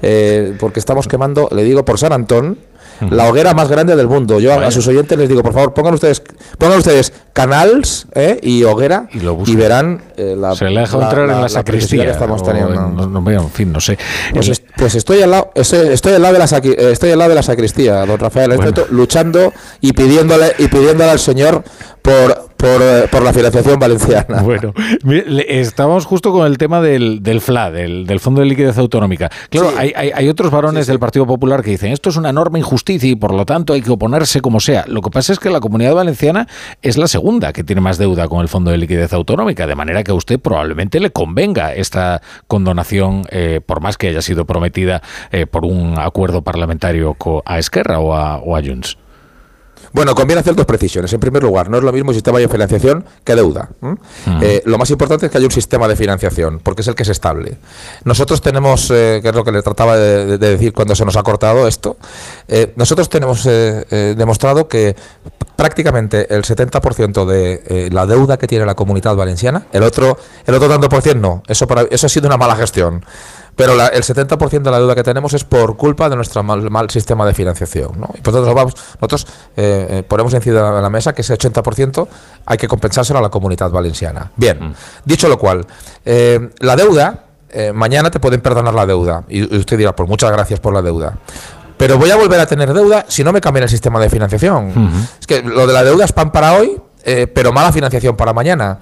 eh, 0.00 0.56
porque 0.58 0.80
estamos 0.80 1.08
quemando, 1.08 1.50
le 1.52 1.62
digo, 1.62 1.84
por 1.84 1.98
San 1.98 2.12
Antón, 2.12 2.56
la 3.10 3.28
hoguera 3.28 3.54
más 3.54 3.68
grande 3.68 3.96
del 3.96 4.08
mundo. 4.08 4.40
Yo 4.40 4.52
a, 4.52 4.70
sus 4.70 4.86
oyentes 4.86 5.18
les 5.18 5.28
digo, 5.28 5.42
por 5.42 5.52
favor, 5.52 5.74
pongan 5.74 5.94
ustedes, 5.94 6.22
pongan 6.58 6.78
ustedes 6.78 7.12
canals 7.32 8.06
¿eh? 8.14 8.38
y 8.42 8.64
hoguera 8.64 9.08
y, 9.12 9.56
verán 9.56 10.02
eh, 10.16 10.34
la. 10.36 10.54
Se 10.54 10.66
le 10.66 10.80
deja 10.80 11.02
entrar 11.02 11.30
en 11.30 11.40
la, 11.40 11.48
sacristía. 11.48 12.04
Que 12.04 12.10
estamos 12.10 12.42
teniendo. 12.42 13.30
en 13.30 13.50
fin, 13.50 13.72
no 13.72 13.80
sé. 13.80 13.98
Pues, 14.32 14.62
pues, 14.76 14.94
estoy 14.94 15.22
al 15.22 15.30
lado, 15.30 15.50
estoy, 15.54 16.14
al 16.14 16.22
lado 16.22 16.34
de 16.34 16.38
la 16.38 16.44
estoy 16.90 17.10
al 17.10 17.18
lado 17.18 17.30
de 17.30 17.36
la 17.36 17.42
sacristía, 17.42 18.04
don 18.06 18.18
Rafael, 18.18 18.58
luchando 18.90 19.52
y 19.80 19.92
pidiéndole 19.92 20.52
y 20.58 20.68
pidiéndole 20.68 21.10
al 21.10 21.18
Señor 21.18 21.64
por 22.02 22.52
eh, 22.64 23.08
por, 23.10 23.22
la 23.22 23.32
financiación 23.32 23.78
valenciana. 23.78 24.42
Bueno, 24.42 24.72
estábamos 25.48 26.04
justo 26.04 26.32
con 26.32 26.46
el 26.46 26.58
tema 26.58 26.80
del, 26.80 27.22
del 27.22 27.40
FLA, 27.40 27.70
del, 27.70 28.20
Fondo 28.20 28.40
de 28.40 28.46
Liquidez 28.46 28.78
Autonómica. 28.78 29.30
Claro, 29.50 29.72
hay, 29.76 29.92
hay, 29.94 30.28
otros 30.28 30.50
varones 30.50 30.86
del 30.86 30.98
Partido 30.98 31.26
Popular 31.26 31.62
que 31.62 31.70
dicen 31.70 31.92
esto 31.92 32.10
es 32.10 32.16
una 32.16 32.30
enorme 32.30 32.58
injusticia 32.58 33.08
y 33.08 33.16
por 33.16 33.34
lo 33.34 33.44
tanto 33.46 33.72
hay 33.72 33.82
que 33.82 33.90
oponerse 33.90 34.40
como 34.40 34.60
sea. 34.60 34.84
Lo 34.86 35.00
que 35.00 35.10
pasa 35.10 35.32
es 35.32 35.38
que 35.38 35.50
la 35.50 35.60
comunidad 35.60 35.94
valenciana 35.94 36.46
es 36.82 36.96
la 36.96 37.08
segunda 37.08 37.52
que 37.52 37.64
tiene 37.64 37.80
más 37.80 37.98
deuda 37.98 38.28
con 38.28 38.40
el 38.40 38.48
Fondo 38.48 38.70
de 38.70 38.78
Liquidez 38.78 39.12
Autonómica, 39.12 39.66
de 39.66 39.74
manera 39.74 40.04
que 40.04 40.12
a 40.12 40.14
usted 40.14 40.38
probablemente 40.38 41.00
le 41.00 41.10
convenga 41.10 41.74
esta 41.74 42.22
condonación, 42.46 43.24
eh, 43.30 43.60
por 43.64 43.80
más 43.80 43.96
que 43.96 44.08
haya 44.08 44.22
sido 44.22 44.44
prometida 44.44 45.02
eh, 45.30 45.46
por 45.46 45.64
un 45.64 45.98
acuerdo 45.98 46.42
parlamentario 46.42 47.16
a 47.44 47.58
Esquerra 47.58 47.98
o 47.98 48.14
a, 48.14 48.36
o 48.38 48.56
a 48.56 48.62
Junts. 48.62 48.98
Bueno, 49.92 50.14
conviene 50.14 50.40
hacer 50.40 50.54
dos 50.54 50.66
precisiones. 50.66 51.12
En 51.12 51.20
primer 51.20 51.42
lugar, 51.42 51.68
no 51.68 51.78
es 51.78 51.84
lo 51.84 51.92
mismo 51.92 52.12
sistema 52.12 52.38
de 52.38 52.48
financiación 52.48 53.04
que 53.24 53.34
deuda. 53.34 53.68
Eh, 54.40 54.62
lo 54.64 54.78
más 54.78 54.90
importante 54.90 55.26
es 55.26 55.32
que 55.32 55.38
haya 55.38 55.46
un 55.46 55.52
sistema 55.52 55.86
de 55.86 55.96
financiación, 55.96 56.60
porque 56.60 56.82
es 56.82 56.88
el 56.88 56.94
que 56.94 57.02
es 57.02 57.08
estable. 57.08 57.58
Nosotros 58.04 58.40
tenemos, 58.40 58.90
eh, 58.90 59.20
que 59.22 59.28
es 59.28 59.34
lo 59.34 59.44
que 59.44 59.52
le 59.52 59.62
trataba 59.62 59.96
de, 59.96 60.38
decir 60.38 60.72
cuando 60.72 60.94
se 60.94 61.04
nos 61.04 61.16
ha 61.16 61.22
cortado 61.22 61.68
esto, 61.68 61.96
eh, 62.48 62.72
nosotros 62.76 63.08
tenemos 63.08 63.42
demostrado 63.42 64.68
que 64.68 64.96
prácticamente 65.56 66.34
el 66.34 66.42
70% 66.42 67.24
de 67.26 67.88
la 67.92 68.06
deuda 68.06 68.38
que 68.38 68.46
tiene 68.46 68.64
la 68.64 68.74
comunidad 68.74 69.14
valenciana, 69.14 69.66
el 69.72 69.82
otro, 69.82 70.16
el 70.46 70.54
otro 70.54 70.68
tanto 70.68 70.88
por 70.88 71.02
ciento 71.02 71.12
no. 71.20 71.42
Eso, 71.46 71.66
para, 71.66 71.82
eso 71.82 72.06
ha 72.06 72.10
sido 72.10 72.26
una 72.26 72.36
mala 72.36 72.56
gestión. 72.56 73.04
Pero 73.56 73.74
el 73.74 74.02
70% 74.02 74.62
de 74.62 74.70
la 74.70 74.78
deuda 74.78 74.94
que 74.94 75.02
tenemos 75.02 75.34
es 75.34 75.44
por 75.44 75.76
culpa 75.76 76.08
de 76.08 76.16
nuestro 76.16 76.42
mal, 76.42 76.90
sistema 76.90 77.26
de 77.26 77.34
financiación. 77.34 77.92
¿no? 77.96 78.08
Y 78.14 78.20
por 78.20 78.32
tanto, 78.32 78.52
vamos, 78.54 78.74
nosotros 78.94 79.26
eh, 79.56 79.86
eh, 79.90 80.02
ponemos 80.06 80.32
encima 80.32 80.72
de 80.72 80.82
la 80.82 80.90
mesa 80.90 81.12
que 81.12 81.20
ese 81.20 81.36
80% 81.36 82.08
hay 82.46 82.58
que 82.58 82.66
compensárselo 82.66 83.18
a 83.18 83.22
la 83.22 83.28
comunidad 83.28 83.70
valenciana. 83.70 84.30
Bien, 84.36 84.70
mm. 84.70 84.74
dicho 85.04 85.28
lo 85.28 85.38
cual, 85.38 85.66
eh, 86.04 86.50
la 86.60 86.76
deuda, 86.76 87.26
mañana 87.74 88.10
te 88.10 88.18
pueden 88.18 88.40
perdonar 88.40 88.72
la 88.72 88.86
deuda. 88.86 89.24
Y, 89.28 89.42
usted 89.56 89.76
dirá, 89.76 89.94
pues 89.94 90.08
muchas 90.08 90.32
gracias 90.32 90.58
por 90.58 90.72
la 90.72 90.80
deuda 90.80 91.18
pero 91.76 91.98
voy 91.98 92.12
a 92.12 92.16
volver 92.16 92.38
a 92.38 92.46
tener 92.46 92.72
deuda 92.72 93.06
si 93.08 93.24
no 93.24 93.32
me 93.32 93.40
cambian 93.40 93.64
el 93.64 93.68
sistema 93.68 93.98
de 93.98 94.08
financiación. 94.08 95.02
Es 95.18 95.26
que 95.26 95.42
lo 95.42 95.66
de 95.66 95.72
la 95.72 95.82
deuda 95.82 96.04
es 96.04 96.12
pan 96.12 96.30
para 96.30 96.52
hoy, 96.52 96.80
pero 97.34 97.52
mala 97.52 97.72
financiación 97.72 98.16
para 98.16 98.32
mañana. 98.32 98.78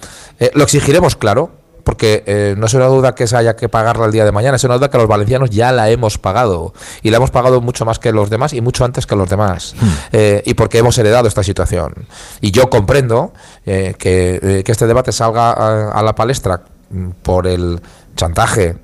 lo 0.53 0.65
exigiremos, 0.65 1.17
claro, 1.17 1.51
porque 1.83 2.23
eh, 2.27 2.55
no 2.57 2.67
es 2.67 2.75
una 2.75 2.87
duda 2.87 3.15
que 3.15 3.27
se 3.27 3.37
haya 3.37 3.57
que 3.57 3.69
pagarla 3.69 4.07
el 4.07 4.13
día 4.13 4.25
de 4.25 4.33
mañana, 4.33 4.57
es 4.57 4.65
una 4.65 4.77
duda 4.77 4.91
que 4.91 4.99
los 4.99 5.07
valencianos 5.07 5.51
ya 5.51 5.73
la 5.73 5.91
hemos 5.91 6.19
pagado 6.19 6.73
y 7.03 7.11
la 7.11 7.19
hemos 7.19 7.31
pagado 7.31 7.61
mucho 7.61 7.85
más 7.85 7.99
que 7.99 8.13
los 8.13 8.31
demás 8.31 8.53
y 8.53 8.61
mucho 8.61 8.85
antes 8.85 9.07
que 9.07 9.17
los 9.17 9.29
demás 9.29 9.75
hmm. 9.81 9.89
eh, 10.13 10.43
y 10.45 10.55
porque 10.55 10.79
hemos 10.79 10.97
heredado 10.99 11.29
esta 11.29 11.43
situación. 11.43 11.95
Y 12.41 12.51
yo 12.51 12.71
comprendo 12.71 13.33
eh, 13.67 13.95
que, 13.99 14.63
este 14.71 14.87
debate 14.87 15.11
salga 15.11 15.51
a 15.51 16.03
la 16.03 16.15
palestra 16.15 16.63
mm, 16.91 17.11
por 17.23 17.49
el 17.49 17.81
chantaje 18.15 18.77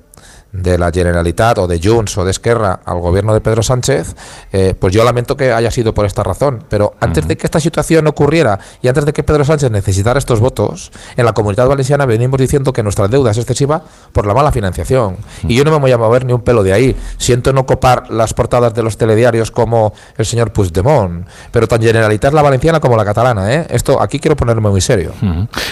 de 0.51 0.77
la 0.77 0.91
Generalitat 0.91 1.57
o 1.59 1.67
de 1.67 1.79
Junts 1.81 2.17
o 2.17 2.25
de 2.25 2.31
Esquerra 2.31 2.79
al 2.85 2.99
gobierno 2.99 3.33
de 3.33 3.41
Pedro 3.41 3.63
Sánchez, 3.63 4.15
eh, 4.51 4.73
pues 4.79 4.93
yo 4.93 5.03
lamento 5.03 5.37
que 5.37 5.51
haya 5.51 5.71
sido 5.71 5.93
por 5.93 6.05
esta 6.05 6.23
razón. 6.23 6.63
Pero 6.69 6.95
antes 6.99 7.27
de 7.27 7.37
que 7.37 7.45
esta 7.47 7.59
situación 7.59 8.07
ocurriera 8.07 8.59
y 8.81 8.87
antes 8.87 9.05
de 9.05 9.13
que 9.13 9.23
Pedro 9.23 9.45
Sánchez 9.45 9.71
necesitara 9.71 10.19
estos 10.19 10.39
votos, 10.39 10.91
en 11.15 11.25
la 11.25 11.33
comunidad 11.33 11.67
valenciana 11.67 12.05
venimos 12.05 12.39
diciendo 12.39 12.73
que 12.73 12.83
nuestra 12.83 13.07
deuda 13.07 13.31
es 13.31 13.37
excesiva 13.37 13.81
por 14.11 14.25
la 14.25 14.33
mala 14.33 14.51
financiación. 14.51 15.17
Y 15.47 15.55
yo 15.55 15.63
no 15.63 15.71
me 15.71 15.77
voy 15.77 15.91
a 15.91 15.97
mover 15.97 16.25
ni 16.25 16.33
un 16.33 16.41
pelo 16.41 16.63
de 16.63 16.73
ahí. 16.73 16.95
Siento 17.17 17.53
no 17.53 17.65
copar 17.65 18.09
las 18.09 18.33
portadas 18.33 18.73
de 18.73 18.83
los 18.83 18.97
telediarios 18.97 19.51
como 19.51 19.93
el 20.17 20.25
señor 20.25 20.51
Puigdemont, 20.51 21.27
pero 21.51 21.67
tan 21.67 21.81
Generalitat 21.81 22.33
la 22.33 22.41
valenciana 22.41 22.79
como 22.79 22.97
la 22.97 23.05
catalana. 23.05 23.53
¿eh? 23.53 23.67
Esto 23.69 24.01
aquí 24.01 24.19
quiero 24.19 24.35
ponerme 24.35 24.69
muy 24.69 24.81
serio. 24.81 25.13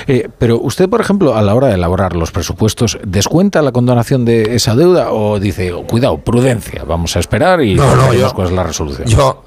Eh, 0.07 0.29
pero 0.37 0.59
usted, 0.59 0.87
por 0.89 1.01
ejemplo, 1.01 1.35
a 1.35 1.41
la 1.41 1.55
hora 1.55 1.67
de 1.67 1.75
elaborar 1.75 2.15
los 2.15 2.31
presupuestos, 2.31 2.99
¿descuenta 3.05 3.61
la 3.61 3.71
condonación 3.71 4.25
de 4.25 4.55
esa 4.65 4.75
deuda 4.75 5.11
o 5.11 5.39
dice, 5.39 5.71
cuidado, 5.87 6.17
prudencia, 6.17 6.83
vamos 6.85 7.15
a 7.15 7.19
esperar 7.19 7.61
y 7.61 7.75
no, 7.75 7.95
no, 7.95 8.13
yo, 8.15 8.33
cuál 8.33 8.47
es 8.47 8.53
la 8.53 8.63
resolución? 8.63 9.07
Yo, 9.07 9.43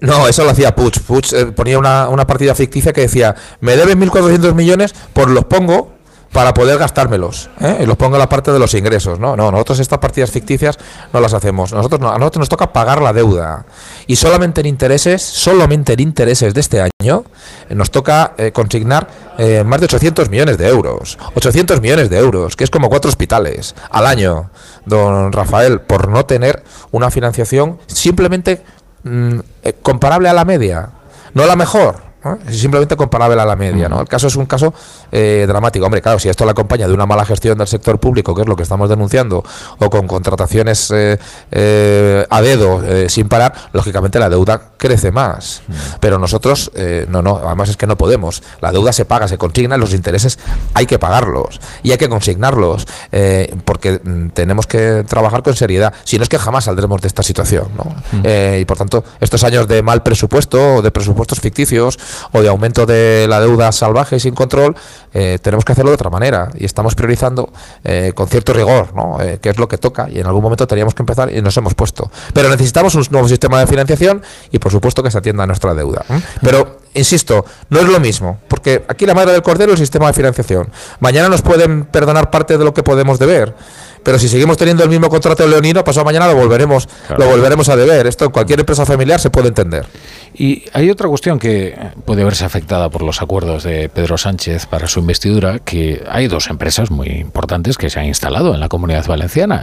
no, 0.00 0.28
eso 0.28 0.44
lo 0.44 0.50
hacía 0.50 0.74
Puig. 0.74 1.00
Puig 1.00 1.24
eh, 1.32 1.46
ponía 1.46 1.78
una, 1.78 2.08
una, 2.10 2.26
partida 2.26 2.54
ficticia 2.54 2.92
que 2.92 3.00
decía, 3.02 3.34
me 3.60 3.76
deben 3.76 3.98
1.400 3.98 4.52
millones, 4.52 4.94
pues 5.14 5.28
los 5.28 5.46
pongo 5.46 5.97
para 6.32 6.52
poder 6.52 6.78
gastármelos 6.78 7.48
¿eh? 7.60 7.78
y 7.82 7.86
los 7.86 7.96
pongo 7.96 8.16
en 8.16 8.20
la 8.20 8.28
parte 8.28 8.52
de 8.52 8.58
los 8.58 8.74
ingresos. 8.74 9.18
No, 9.18 9.36
no, 9.36 9.50
nosotros 9.50 9.80
estas 9.80 9.98
partidas 9.98 10.30
ficticias 10.30 10.78
no 11.12 11.20
las 11.20 11.32
hacemos. 11.32 11.72
Nosotros 11.72 12.00
a 12.02 12.18
nosotros 12.18 12.40
nos 12.40 12.48
toca 12.48 12.72
pagar 12.72 13.00
la 13.00 13.12
deuda 13.12 13.64
y 14.06 14.16
solamente 14.16 14.60
en 14.60 14.66
intereses, 14.66 15.22
solamente 15.22 15.94
en 15.94 16.00
intereses 16.00 16.54
de 16.54 16.60
este 16.60 16.80
año 16.80 17.24
eh, 17.68 17.74
nos 17.74 17.90
toca 17.90 18.34
eh, 18.36 18.52
consignar 18.52 19.08
eh, 19.38 19.64
más 19.64 19.80
de 19.80 19.86
800 19.86 20.28
millones 20.28 20.58
de 20.58 20.68
euros. 20.68 21.18
800 21.34 21.80
millones 21.80 22.10
de 22.10 22.18
euros, 22.18 22.56
que 22.56 22.64
es 22.64 22.70
como 22.70 22.88
cuatro 22.88 23.08
hospitales 23.08 23.74
al 23.90 24.06
año, 24.06 24.50
don 24.84 25.32
Rafael, 25.32 25.80
por 25.80 26.08
no 26.08 26.26
tener 26.26 26.62
una 26.90 27.10
financiación 27.10 27.78
simplemente 27.86 28.62
mm, 29.04 29.38
comparable 29.82 30.28
a 30.28 30.34
la 30.34 30.44
media, 30.44 30.90
no 31.34 31.46
la 31.46 31.56
mejor 31.56 32.07
simplemente 32.50 32.96
comparable 32.96 33.40
a 33.40 33.44
la 33.44 33.56
media. 33.56 33.88
¿no? 33.88 34.00
El 34.00 34.08
caso 34.08 34.26
es 34.26 34.36
un 34.36 34.46
caso 34.46 34.74
eh, 35.12 35.44
dramático. 35.46 35.84
Hombre, 35.84 36.02
claro, 36.02 36.18
si 36.18 36.28
esto 36.28 36.44
le 36.44 36.50
acompaña 36.50 36.88
de 36.88 36.94
una 36.94 37.06
mala 37.06 37.24
gestión 37.24 37.58
del 37.58 37.66
sector 37.66 37.98
público, 37.98 38.34
que 38.34 38.42
es 38.42 38.48
lo 38.48 38.56
que 38.56 38.64
estamos 38.64 38.88
denunciando, 38.88 39.44
o 39.78 39.90
con 39.90 40.06
contrataciones 40.06 40.90
eh, 40.90 41.18
eh, 41.50 42.26
a 42.28 42.40
dedo 42.42 42.82
sin 43.08 43.28
parar, 43.28 43.52
lógicamente 43.72 44.18
la 44.18 44.28
deuda 44.28 44.60
crece 44.76 45.12
más. 45.12 45.62
Pero 46.00 46.18
nosotros, 46.18 46.70
no, 47.08 47.22
no, 47.22 47.40
además 47.44 47.70
es 47.70 47.76
que 47.76 47.86
no 47.86 47.96
podemos. 47.96 48.42
La 48.60 48.72
deuda 48.72 48.92
se 48.92 49.04
paga, 49.04 49.28
se 49.28 49.38
consigna, 49.38 49.76
los 49.76 49.94
intereses 49.94 50.38
hay 50.74 50.86
que 50.86 50.98
pagarlos 50.98 51.60
y 51.82 51.92
hay 51.92 51.98
que 51.98 52.08
consignarlos, 52.08 52.86
porque 53.64 54.00
mm, 54.02 54.30
tenemos 54.30 54.66
que 54.66 55.04
trabajar 55.06 55.42
con 55.42 55.54
seriedad. 55.54 55.92
Si 56.04 56.16
no 56.16 56.22
es 56.22 56.28
que 56.28 56.38
jamás 56.38 56.64
saldremos 56.64 57.00
de 57.00 57.08
esta 57.08 57.22
situación. 57.22 57.68
¿no? 57.76 57.94
y 58.58 58.64
por 58.64 58.76
tanto, 58.76 59.04
estos 59.20 59.44
años 59.44 59.68
de 59.68 59.82
mal 59.82 60.02
presupuesto 60.02 60.76
o 60.76 60.82
de 60.82 60.90
presupuestos 60.90 61.40
ficticios, 61.40 61.98
o 62.32 62.42
de 62.42 62.48
aumento 62.48 62.86
de 62.86 63.26
la 63.28 63.40
deuda 63.40 63.72
salvaje 63.72 64.16
y 64.16 64.20
sin 64.20 64.34
control, 64.34 64.76
eh, 65.12 65.38
tenemos 65.40 65.64
que 65.64 65.72
hacerlo 65.72 65.90
de 65.90 65.94
otra 65.94 66.10
manera 66.10 66.50
y 66.56 66.64
estamos 66.64 66.94
priorizando 66.94 67.50
eh, 67.84 68.12
con 68.14 68.28
cierto 68.28 68.52
rigor, 68.52 68.94
¿no? 68.94 69.20
Eh, 69.20 69.38
que 69.40 69.50
es 69.50 69.58
lo 69.58 69.68
que 69.68 69.78
toca 69.78 70.08
y 70.10 70.20
en 70.20 70.26
algún 70.26 70.42
momento 70.42 70.66
teníamos 70.66 70.94
que 70.94 71.02
empezar 71.02 71.32
y 71.34 71.40
nos 71.42 71.56
hemos 71.56 71.74
puesto. 71.74 72.10
Pero 72.32 72.48
necesitamos 72.48 72.94
un 72.94 73.06
nuevo 73.10 73.28
sistema 73.28 73.60
de 73.60 73.66
financiación 73.66 74.22
y 74.50 74.58
por 74.58 74.72
supuesto 74.72 75.02
que 75.02 75.10
se 75.10 75.18
atienda 75.18 75.44
a 75.44 75.46
nuestra 75.46 75.74
deuda. 75.74 76.04
Pero, 76.42 76.78
insisto, 76.94 77.44
no 77.70 77.80
es 77.80 77.88
lo 77.88 78.00
mismo, 78.00 78.38
porque 78.48 78.84
aquí 78.88 79.06
la 79.06 79.14
madre 79.14 79.32
del 79.32 79.42
cordero 79.42 79.72
es 79.72 79.80
el 79.80 79.86
sistema 79.86 80.08
de 80.08 80.12
financiación. 80.12 80.70
Mañana 81.00 81.28
nos 81.28 81.42
pueden 81.42 81.84
perdonar 81.84 82.30
parte 82.30 82.58
de 82.58 82.64
lo 82.64 82.74
que 82.74 82.82
podemos 82.82 83.18
deber 83.18 83.54
pero 84.02 84.18
si 84.18 84.28
seguimos 84.28 84.56
teniendo 84.56 84.82
el 84.82 84.88
mismo 84.88 85.08
contrato 85.08 85.46
leonino, 85.46 85.84
pasado 85.84 86.04
mañana 86.04 86.26
lo 86.28 86.34
volveremos, 86.34 86.88
lo 87.16 87.26
volveremos 87.26 87.68
a 87.68 87.76
deber. 87.76 88.06
Esto 88.06 88.24
en 88.24 88.30
cualquier 88.30 88.60
empresa 88.60 88.86
familiar 88.86 89.20
se 89.20 89.28
puede 89.28 89.48
entender. 89.48 89.86
Y 90.34 90.64
hay 90.72 90.90
otra 90.90 91.08
cuestión 91.08 91.38
que 91.38 91.76
puede 92.04 92.24
verse 92.24 92.44
afectada 92.44 92.88
por 92.90 93.02
los 93.02 93.22
acuerdos 93.22 93.64
de 93.64 93.88
Pedro 93.88 94.18
Sánchez 94.18 94.66
para 94.66 94.86
su 94.86 95.00
investidura, 95.00 95.58
que 95.58 96.02
hay 96.08 96.28
dos 96.28 96.48
empresas 96.48 96.90
muy 96.90 97.08
importantes 97.08 97.76
que 97.76 97.90
se 97.90 98.00
han 98.00 98.06
instalado 98.06 98.54
en 98.54 98.60
la 98.60 98.68
comunidad 98.68 99.06
valenciana, 99.06 99.62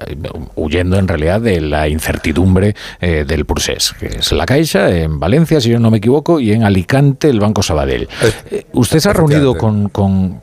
huyendo 0.56 0.98
en 0.98 1.08
realidad 1.08 1.42
de 1.42 1.62
la 1.62 1.88
incertidumbre 1.88 2.76
eh, 3.02 3.26
del 3.28 3.46
procés, 3.46 3.94
que 4.00 4.08
es 4.08 4.32
la 4.32 4.46
Caixa 4.46 4.90
en 4.90 5.20
Valencia, 5.20 5.62
si 5.62 5.70
yo 5.70 5.80
no 5.80 5.92
me 5.92 5.98
equivoco, 5.98 6.40
y 6.40 6.52
en 6.52 6.64
Alicante 6.64 7.30
el 7.30 7.40
Banco 7.40 7.64
Sabadell. 7.64 8.08
Eh, 8.52 8.66
¿Usted 8.74 9.00
se 9.00 9.10
ha 9.10 9.14
reunido 9.14 9.56
con, 9.56 9.90
con, 9.90 10.42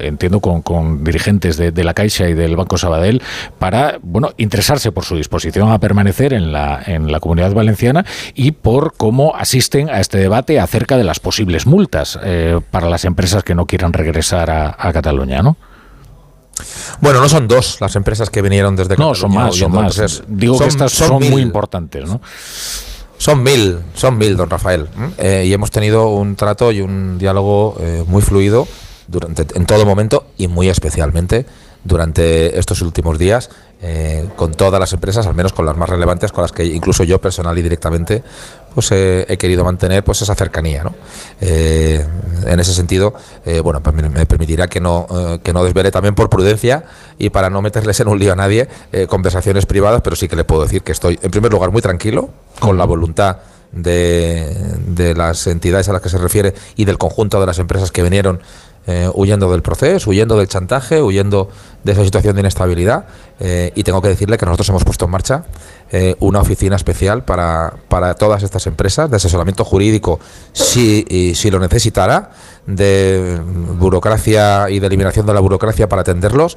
entiendo, 0.00 0.40
con, 0.40 0.62
con 0.62 1.04
dirigentes 1.04 1.56
de, 1.56 1.72
de, 1.72 1.84
la 1.84 1.94
Caixa 1.94 2.28
y 2.28 2.34
del 2.34 2.56
Banco 2.56 2.78
Sabadell 2.78 3.22
para, 3.58 3.98
bueno, 4.02 4.30
interesarse 4.36 4.92
por 4.92 5.04
su 5.04 5.16
disposición 5.16 5.70
a 5.70 5.78
permanecer 5.78 6.32
en 6.32 6.52
la, 6.52 6.82
en 6.86 7.10
la 7.10 7.20
comunidad 7.20 7.52
valenciana 7.52 8.04
y 8.34 8.52
por 8.52 8.94
cómo 8.96 9.34
asiste 9.36 9.71
a 9.80 10.00
este 10.00 10.18
debate 10.18 10.60
acerca 10.60 10.96
de 10.96 11.04
las 11.04 11.20
posibles 11.20 11.66
multas 11.66 12.18
eh, 12.22 12.60
para 12.70 12.88
las 12.88 13.04
empresas 13.04 13.42
que 13.42 13.54
no 13.54 13.66
quieran 13.66 13.92
regresar 13.92 14.50
a, 14.50 14.92
Cataluña, 14.92 15.42
¿no? 15.42 15.56
Bueno, 17.00 17.20
no 17.20 17.28
son 17.28 17.48
dos 17.48 17.80
las 17.80 17.96
empresas 17.96 18.28
que 18.28 18.42
vinieron 18.42 18.76
desde 18.76 18.90
Cataluña. 18.90 19.08
No, 19.08 19.14
son 19.14 19.34
más, 19.34 19.56
son 19.56 19.72
más. 19.72 20.22
Digo 20.28 20.58
que 20.58 20.66
estas 20.66 20.92
son, 20.92 21.22
muy 21.30 21.40
importantes, 21.40 22.06
¿no? 22.06 22.20
Son 23.16 23.42
mil, 23.42 23.78
son 23.94 24.18
mil, 24.18 24.36
don 24.36 24.50
Rafael. 24.50 24.88
Eh, 25.18 25.44
y 25.46 25.52
hemos 25.52 25.70
tenido 25.70 26.08
un 26.08 26.36
trato 26.36 26.70
y 26.72 26.80
un 26.80 27.18
diálogo 27.18 27.76
eh, 27.80 28.04
muy 28.06 28.20
fluido 28.20 28.68
durante, 29.08 29.46
en 29.54 29.64
todo 29.64 29.86
momento 29.86 30.26
y 30.36 30.48
muy 30.48 30.68
especialmente 30.68 31.46
durante 31.84 32.58
estos 32.58 32.80
últimos 32.82 33.18
días 33.18 33.50
eh, 33.84 34.28
con 34.36 34.52
todas 34.52 34.78
las 34.78 34.92
empresas, 34.92 35.26
al 35.26 35.34
menos 35.34 35.52
con 35.52 35.66
las 35.66 35.76
más 35.76 35.88
relevantes, 35.88 36.30
con 36.30 36.42
las 36.42 36.52
que 36.52 36.64
incluso 36.64 37.02
yo 37.02 37.20
personal 37.20 37.58
y 37.58 37.62
directamente 37.62 38.22
pues 38.72 38.90
he 38.92 39.36
querido 39.38 39.64
mantener 39.64 40.04
pues 40.04 40.22
esa 40.22 40.36
cercanía. 40.36 40.84
¿no? 40.84 40.94
Eh, 41.40 42.06
en 42.46 42.60
ese 42.60 42.72
sentido, 42.72 43.12
eh, 43.44 43.60
bueno, 43.60 43.82
pues 43.82 43.94
me, 43.96 44.24
permitirá 44.24 44.68
que 44.68 44.80
no, 44.80 45.06
que 45.42 45.52
no 45.52 45.64
desvele 45.64 45.90
también 45.90 46.14
por 46.14 46.30
prudencia 46.30 46.84
y 47.18 47.30
para 47.30 47.50
no 47.50 47.60
meterles 47.60 47.98
en 48.00 48.08
un 48.08 48.18
lío 48.18 48.32
a 48.32 48.36
nadie 48.36 48.68
conversaciones 49.08 49.66
privadas, 49.66 50.00
pero 50.02 50.16
sí 50.16 50.28
que 50.28 50.36
le 50.36 50.44
puedo 50.44 50.62
decir 50.62 50.82
que 50.82 50.92
estoy, 50.92 51.18
en 51.20 51.30
primer 51.30 51.52
lugar, 51.52 51.70
muy 51.70 51.82
tranquilo 51.82 52.30
con 52.60 52.78
la 52.78 52.84
voluntad 52.84 53.38
de, 53.72 54.54
de 54.86 55.14
las 55.14 55.46
entidades 55.48 55.88
a 55.88 55.92
las 55.92 56.00
que 56.00 56.08
se 56.08 56.18
refiere 56.18 56.54
y 56.76 56.84
del 56.84 56.98
conjunto 56.98 57.40
de 57.40 57.46
las 57.46 57.58
empresas 57.58 57.90
que 57.90 58.02
vinieron 58.02 58.40
eh, 58.84 59.08
huyendo 59.14 59.48
del 59.52 59.62
proceso, 59.62 60.10
huyendo 60.10 60.36
del 60.36 60.48
chantaje, 60.48 61.00
huyendo 61.00 61.48
de 61.84 61.92
esa 61.92 62.02
situación 62.02 62.34
de 62.34 62.40
inestabilidad. 62.40 63.04
Eh, 63.38 63.70
y 63.76 63.84
tengo 63.84 64.02
que 64.02 64.08
decirle 64.08 64.36
que 64.36 64.44
nosotros 64.44 64.68
hemos 64.70 64.82
puesto 64.82 65.04
en 65.04 65.10
marcha 65.12 65.44
eh, 65.92 66.16
una 66.18 66.40
oficina 66.40 66.74
especial 66.74 67.22
para, 67.22 67.74
para, 67.88 68.14
todas 68.14 68.42
estas 68.42 68.66
empresas 68.66 69.08
de 69.08 69.18
asesoramiento 69.18 69.64
jurídico, 69.64 70.18
si, 70.52 71.32
si 71.36 71.50
lo 71.52 71.60
necesitara, 71.60 72.30
de 72.66 73.40
burocracia 73.44 74.68
y 74.68 74.80
de 74.80 74.86
eliminación 74.88 75.26
de 75.26 75.34
la 75.34 75.40
burocracia 75.40 75.88
para 75.88 76.02
atenderlos. 76.02 76.56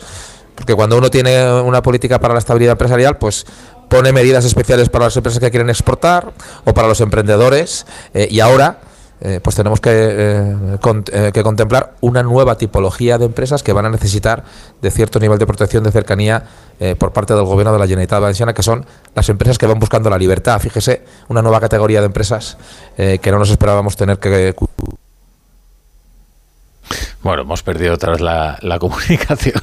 Porque 0.55 0.73
cuando 0.73 0.97
uno 0.97 1.11
tiene 1.11 1.61
una 1.61 1.83
política 1.83 2.19
para 2.19 2.33
la 2.33 2.39
estabilidad 2.39 2.71
empresarial, 2.71 3.19
pues 3.19 3.45
pone 3.87 4.11
medidas 4.11 4.45
especiales 4.45 4.89
para 4.89 5.05
las 5.05 5.17
empresas 5.17 5.39
que 5.39 5.51
quieren 5.51 5.69
exportar 5.69 6.33
o 6.63 6.73
para 6.73 6.87
los 6.87 7.01
emprendedores. 7.01 7.85
y 8.15 8.39
ahora 8.39 8.79
eh, 9.21 9.39
pues 9.41 9.55
tenemos 9.55 9.79
que, 9.79 9.91
eh, 9.91 10.77
eh, 11.13 11.31
que, 11.33 11.43
contemplar 11.43 11.93
una 12.01 12.21
nueva 12.21 12.57
tipología 12.57 13.17
de 13.17 13.25
empresas 13.25 13.63
que 13.63 13.71
van 13.71 13.85
a 13.85 13.89
necesitar 13.89 14.43
de 14.81 14.91
cierto 14.91 15.19
nivel 15.19 15.39
de 15.39 15.45
protección 15.45 15.83
de 15.83 15.91
cercanía 15.91 16.43
por 16.99 17.13
parte 17.13 17.33
del 17.33 17.45
gobierno 17.45 17.71
de 17.71 17.79
la 17.79 17.85
Generalitat 17.85 18.19
Valenciana, 18.19 18.53
que 18.53 18.61
son 18.61 18.85
las 19.15 19.29
empresas 19.29 19.57
que 19.57 19.65
van 19.65 19.79
buscando 19.79 20.09
la 20.09 20.17
libertad. 20.17 20.59
Fíjese, 20.59 21.03
una 21.29 21.41
nueva 21.41 21.61
categoría 21.61 22.01
de 22.01 22.07
empresas 22.07 22.57
que 22.97 23.31
no 23.31 23.39
nos 23.39 23.49
esperábamos 23.49 23.95
tener 23.95 24.19
que 24.19 24.53
bueno, 27.25 27.41
hemos 27.41 27.63
perdido 27.63 27.95
otra 27.95 28.11
vez 28.11 28.21
la, 28.21 28.77
comunicación. 28.79 29.59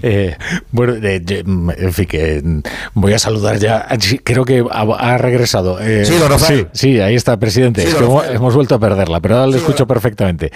Eh, 0.00 0.36
bueno, 0.70 0.94
en 0.94 1.92
fin, 1.92 2.06
que 2.06 2.62
voy 2.94 3.12
a 3.12 3.18
saludar 3.18 3.58
ya. 3.58 3.88
Creo 4.22 4.44
que 4.44 4.64
ha, 4.70 5.18
regresado. 5.18 5.80
Eh, 5.80 6.04
sí, 6.04 6.14
sí, 6.38 6.66
sí, 6.72 7.00
ahí 7.00 7.16
está, 7.16 7.36
presidente. 7.36 7.84
hemos, 8.32 8.54
vuelto 8.54 8.76
a 8.76 8.78
perderla, 8.78 9.18
pero 9.18 9.38
ahora 9.38 9.48
le 9.48 9.56
escucho 9.56 9.88
perfectamente. 9.88 10.52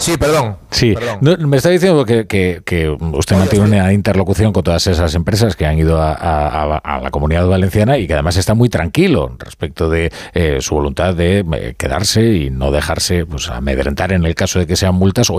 Sí, 0.00 0.16
perdón. 0.16 0.56
Sí, 0.70 0.94
me 1.20 1.58
está 1.58 1.68
diciendo 1.68 2.06
que, 2.06 2.96
usted 3.12 3.36
mantiene 3.36 3.66
una 3.66 3.92
interlocución 3.92 4.50
con 4.50 4.64
todas 4.64 4.86
esas 4.86 5.14
empresas 5.14 5.56
que 5.56 5.66
han 5.66 5.78
ido 5.78 6.00
a, 6.00 6.80
la 7.02 7.10
comunidad 7.10 7.46
valenciana 7.46 7.98
y 7.98 8.06
que 8.06 8.14
además 8.14 8.38
está 8.38 8.54
muy 8.54 8.70
tranquilo 8.70 9.36
respecto 9.38 9.90
de 9.90 10.10
eh, 10.32 10.58
su 10.60 10.74
voluntad 10.74 11.14
de 11.14 11.44
eh, 11.52 11.74
quedarse 11.76 12.22
y 12.22 12.50
no 12.50 12.70
dejarse 12.70 13.26
pues, 13.26 13.50
amedrentar 13.50 14.12
en 14.12 14.24
el 14.24 14.34
caso 14.34 14.58
de 14.58 14.66
que 14.66 14.74
sean 14.74 14.94
multas 14.94 15.28
o 15.28 15.34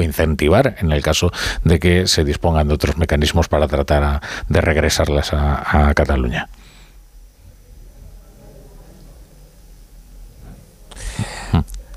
en 0.57 0.91
el 0.91 1.01
caso 1.01 1.31
de 1.63 1.79
que 1.79 2.07
se 2.07 2.23
dispongan 2.23 2.67
de 2.67 2.73
otros 2.73 2.97
mecanismos 2.97 3.47
para 3.47 3.67
tratar 3.67 4.21
de 4.47 4.61
regresarlas 4.61 5.31
a 5.33 5.91
Cataluña. 5.95 6.49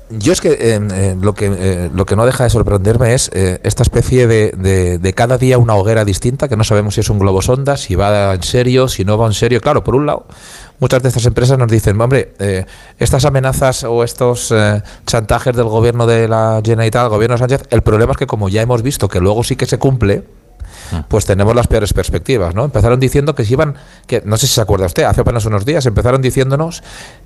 Yo 0.09 0.33
es 0.33 0.41
que 0.41 0.51
eh, 0.51 0.79
eh, 0.93 1.15
lo 1.19 1.33
que 1.33 1.47
eh, 1.47 1.89
lo 1.93 2.05
que 2.05 2.15
no 2.15 2.27
deja 2.27 2.43
de 2.43 2.51
sorprenderme 2.51 3.15
es 3.15 3.31
esta 3.33 3.81
especie 3.81 4.27
de, 4.27 4.51
de, 4.99 5.13
cada 5.13 5.37
día 5.39 5.57
una 5.57 5.73
hoguera 5.73 6.05
distinta, 6.05 6.47
que 6.47 6.55
no 6.55 6.63
sabemos 6.63 6.93
si 6.93 7.01
es 7.01 7.09
un 7.09 7.17
globo 7.17 7.41
sonda, 7.41 7.75
si 7.75 7.95
va 7.95 8.33
en 8.35 8.43
serio, 8.43 8.87
si 8.87 9.03
no 9.03 9.17
va 9.17 9.25
en 9.25 9.33
serio. 9.33 9.59
Claro, 9.61 9.83
por 9.83 9.95
un 9.95 10.05
lado, 10.05 10.27
muchas 10.79 11.01
de 11.01 11.09
estas 11.09 11.25
empresas 11.25 11.57
nos 11.57 11.69
dicen, 11.69 11.99
hombre, 11.99 12.33
estas 12.97 13.25
amenazas 13.25 13.83
o 13.83 14.03
estos 14.03 14.53
chantajes 15.05 15.55
del 15.55 15.65
gobierno 15.65 16.05
de 16.05 16.27
la 16.27 16.61
Generalitat, 16.63 17.03
del 17.03 17.09
gobierno 17.09 17.35
de 17.35 17.39
Sánchez, 17.39 17.63
el 17.69 17.81
problema 17.81 18.11
es 18.11 18.17
que 18.17 18.27
como 18.27 18.49
ya 18.49 18.61
hemos 18.61 18.81
visto 18.81 19.07
que 19.07 19.19
luego 19.19 19.43
sí 19.43 19.55
que 19.55 19.65
se 19.65 19.77
cumple, 19.77 20.23
ah. 20.91 21.05
pues 21.07 21.25
tenemos 21.25 21.55
las 21.55 21.67
peores 21.67 21.93
perspectivas, 21.93 22.53
¿no? 22.55 22.65
Empezaron 22.65 22.99
diciendo 22.99 23.35
que 23.35 23.45
se 23.45 23.53
iban, 23.53 23.75
que 24.07 24.21
no 24.25 24.37
sé 24.37 24.47
si 24.47 24.53
se 24.53 24.61
acuerda 24.61 24.85
usted, 24.85 25.03
hace 25.03 25.21
apenas 25.21 25.45
unos 25.45 25.65
días 25.65 25.85
empezaron 25.85 26.21
diciéndonos 26.21 26.83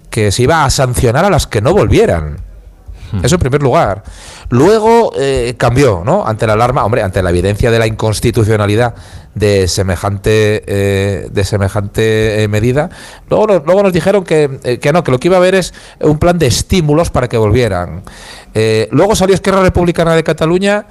que 0.09 0.31
se 0.31 0.43
iba 0.43 0.65
a 0.65 0.69
sancionar 0.69 1.25
a 1.25 1.29
las 1.29 1.47
que 1.47 1.61
no 1.61 1.73
volvieran. 1.73 2.49
Eso 3.23 3.35
en 3.35 3.41
primer 3.41 3.63
lugar. 3.63 4.03
Luego 4.49 5.13
eh, 5.17 5.55
cambió, 5.57 6.03
¿no? 6.05 6.25
Ante 6.25 6.45
la 6.45 6.53
alarma, 6.53 6.85
hombre, 6.85 7.01
ante 7.01 7.23
la 7.23 7.31
evidencia 7.31 7.71
de 7.71 7.79
la 7.79 7.87
inconstitucionalidad 7.87 8.93
de 9.35 9.67
semejante 9.67 10.63
eh, 10.65 11.27
de 11.31 11.43
semejante 11.43 12.43
eh, 12.43 12.47
medida. 12.47 12.89
Luego, 13.29 13.47
luego 13.65 13.83
nos 13.83 13.93
dijeron 13.93 14.23
que, 14.23 14.79
que, 14.81 14.93
no, 14.93 15.03
que 15.03 15.11
lo 15.11 15.19
que 15.19 15.27
iba 15.27 15.37
a 15.37 15.39
haber 15.39 15.55
es 15.55 15.73
un 15.99 16.17
plan 16.17 16.37
de 16.37 16.47
estímulos 16.47 17.09
para 17.09 17.27
que 17.27 17.37
volvieran. 17.37 18.03
luego 18.91 19.15
salió 19.15 19.35
Esquerra 19.35 19.61
Republicana 19.61 20.15
de 20.15 20.23
Cataluña 20.23 20.87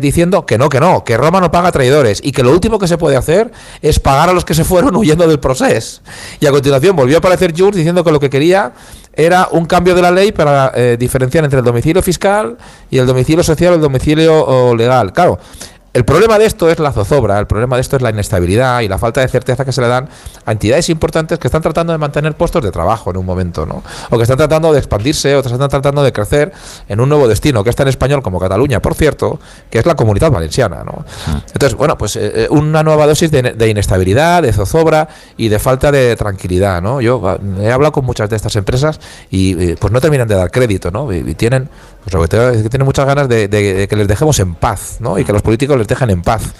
diciendo 0.00 0.46
que 0.46 0.56
no, 0.56 0.68
que 0.68 0.80
no, 0.80 1.04
que 1.04 1.16
Roma 1.16 1.40
no 1.40 1.50
paga 1.50 1.70
traidores 1.72 2.20
y 2.22 2.32
que 2.32 2.42
lo 2.42 2.52
último 2.52 2.78
que 2.78 2.88
se 2.88 2.96
puede 2.96 3.16
hacer 3.16 3.52
es 3.82 3.98
pagar 4.00 4.30
a 4.30 4.32
los 4.32 4.44
que 4.44 4.54
se 4.54 4.64
fueron 4.64 4.96
huyendo 4.96 5.26
del 5.26 5.38
proceso. 5.40 6.00
Y 6.40 6.46
a 6.46 6.50
continuación 6.50 6.96
volvió 6.96 7.16
a 7.16 7.18
aparecer 7.18 7.52
Junts 7.56 7.76
diciendo 7.76 8.02
que 8.02 8.12
lo 8.12 8.20
que 8.20 8.30
quería 8.30 8.72
era 9.16 9.48
un 9.52 9.66
cambio 9.66 9.94
de 9.94 10.02
la 10.02 10.10
ley 10.10 10.32
para 10.32 10.72
eh, 10.74 10.96
diferenciar 10.98 11.44
entre 11.44 11.60
el 11.60 11.64
domicilio 11.64 12.02
fiscal 12.02 12.56
y 12.90 12.98
el 12.98 13.06
domicilio 13.06 13.42
social 13.44 13.72
o 13.72 13.76
el 13.76 13.80
domicilio 13.80 14.74
legal. 14.74 15.12
Claro, 15.12 15.38
el 15.94 16.04
problema 16.04 16.40
de 16.40 16.44
esto 16.44 16.68
es 16.68 16.80
la 16.80 16.90
zozobra, 16.90 17.38
el 17.38 17.46
problema 17.46 17.76
de 17.76 17.82
esto 17.82 17.94
es 17.94 18.02
la 18.02 18.10
inestabilidad 18.10 18.80
y 18.80 18.88
la 18.88 18.98
falta 18.98 19.20
de 19.20 19.28
certeza 19.28 19.64
que 19.64 19.70
se 19.70 19.80
le 19.80 19.86
dan 19.86 20.08
a 20.44 20.50
entidades 20.50 20.88
importantes 20.88 21.38
que 21.38 21.46
están 21.46 21.62
tratando 21.62 21.92
de 21.92 21.98
mantener 21.98 22.34
puestos 22.34 22.64
de 22.64 22.72
trabajo 22.72 23.12
en 23.12 23.16
un 23.16 23.24
momento, 23.24 23.64
¿no? 23.64 23.84
O 24.10 24.16
que 24.16 24.24
están 24.24 24.36
tratando 24.36 24.72
de 24.72 24.80
expandirse 24.80 25.36
o 25.36 25.42
que 25.42 25.48
están 25.48 25.68
tratando 25.68 26.02
de 26.02 26.12
crecer 26.12 26.52
en 26.88 26.98
un 26.98 27.08
nuevo 27.08 27.28
destino, 27.28 27.62
que 27.62 27.70
está 27.70 27.84
en 27.84 27.90
español 27.90 28.22
como 28.22 28.40
Cataluña, 28.40 28.82
por 28.82 28.96
cierto, 28.96 29.38
que 29.70 29.78
es 29.78 29.86
la 29.86 29.94
comunidad 29.94 30.32
valenciana, 30.32 30.82
¿no? 30.82 31.04
Ah. 31.28 31.40
Entonces, 31.52 31.78
bueno, 31.78 31.96
pues 31.96 32.16
eh, 32.16 32.32
eh, 32.34 32.46
una 32.50 32.82
nueva 32.82 33.06
dosis 33.06 33.30
de, 33.30 33.68
inestabilidad, 33.68 34.42
de 34.42 34.52
zozobra 34.52 35.08
y 35.36 35.48
de 35.48 35.60
falta 35.60 35.92
de 35.92 36.16
tranquilidad, 36.16 36.82
¿no? 36.82 37.00
Yo 37.02 37.22
ah, 37.24 37.38
he 37.60 37.70
hablado 37.70 37.92
con 37.92 38.04
muchas 38.04 38.28
de 38.28 38.34
estas 38.34 38.56
empresas 38.56 38.98
y 39.30 39.76
pues 39.76 39.92
no 39.92 40.00
terminan 40.00 40.26
de 40.26 40.34
dar 40.34 40.50
crédito, 40.50 40.90
¿no? 40.90 41.12
Y, 41.12 41.34
tienen, 41.36 41.68
pues 42.04 42.28
que 42.28 42.68
tienen 42.68 42.84
muchas 42.84 43.06
ganas 43.06 43.28
de, 43.28 43.46
de, 43.46 43.86
que 43.86 43.94
les 43.94 44.08
dejemos 44.08 44.40
en 44.40 44.56
paz, 44.56 44.96
¿no? 44.98 45.20
Y 45.20 45.24
que 45.24 45.32
los 45.32 45.42
políticos 45.42 45.83
dejan 45.86 46.10
en 46.10 46.22
paz 46.22 46.52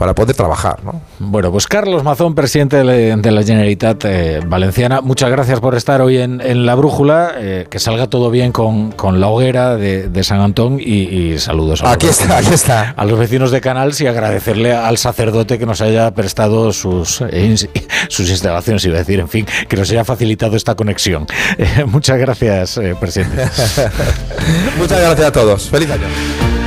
para 0.00 0.14
poder 0.14 0.34
trabajar. 0.34 0.82
¿no? 0.82 1.02
Bueno, 1.18 1.52
pues 1.52 1.66
Carlos 1.66 2.02
Mazón, 2.02 2.34
presidente 2.34 2.78
de 2.78 3.30
la 3.32 3.42
Generalitat 3.42 4.02
eh, 4.06 4.40
Valenciana, 4.46 5.02
muchas 5.02 5.30
gracias 5.30 5.60
por 5.60 5.74
estar 5.74 6.00
hoy 6.00 6.16
en, 6.16 6.64
La 6.64 6.74
Brújula, 6.74 7.32
eh, 7.36 7.66
que 7.68 7.78
salga 7.78 8.06
todo 8.06 8.30
bien 8.30 8.50
con, 8.50 8.94
la 9.20 9.26
hoguera 9.26 9.76
de, 9.76 10.24
San 10.24 10.40
Antón 10.40 10.78
y, 10.80 11.38
saludos 11.38 11.82
a, 11.82 11.92
aquí 11.92 12.06
los, 12.06 12.18
está, 12.18 12.38
aquí 12.38 12.54
está. 12.54 12.94
a 12.96 13.04
los 13.04 13.18
vecinos 13.18 13.50
de 13.50 13.60
Canals 13.60 14.00
y 14.00 14.06
agradecerle 14.06 14.72
al 14.72 14.96
sacerdote 14.96 15.58
que 15.58 15.66
nos 15.66 15.82
haya 15.82 16.10
prestado 16.14 16.72
sus, 16.72 17.20
eh, 17.20 17.54
sus 18.08 18.30
instalaciones, 18.30 18.82
iba 18.86 18.94
a 18.94 19.00
decir, 19.00 19.20
en 19.20 19.28
fin, 19.28 19.46
que 19.68 19.76
nos 19.76 19.90
haya 19.90 20.06
facilitado 20.06 20.56
esta 20.56 20.76
conexión. 20.76 21.26
muchas 21.88 22.16
gracias, 22.16 22.80
presidente. 22.98 23.42
muchas 24.78 24.98
gracias 24.98 25.26
a 25.26 25.32
todos. 25.32 25.68
Feliz 25.68 25.90
año. 25.90 26.59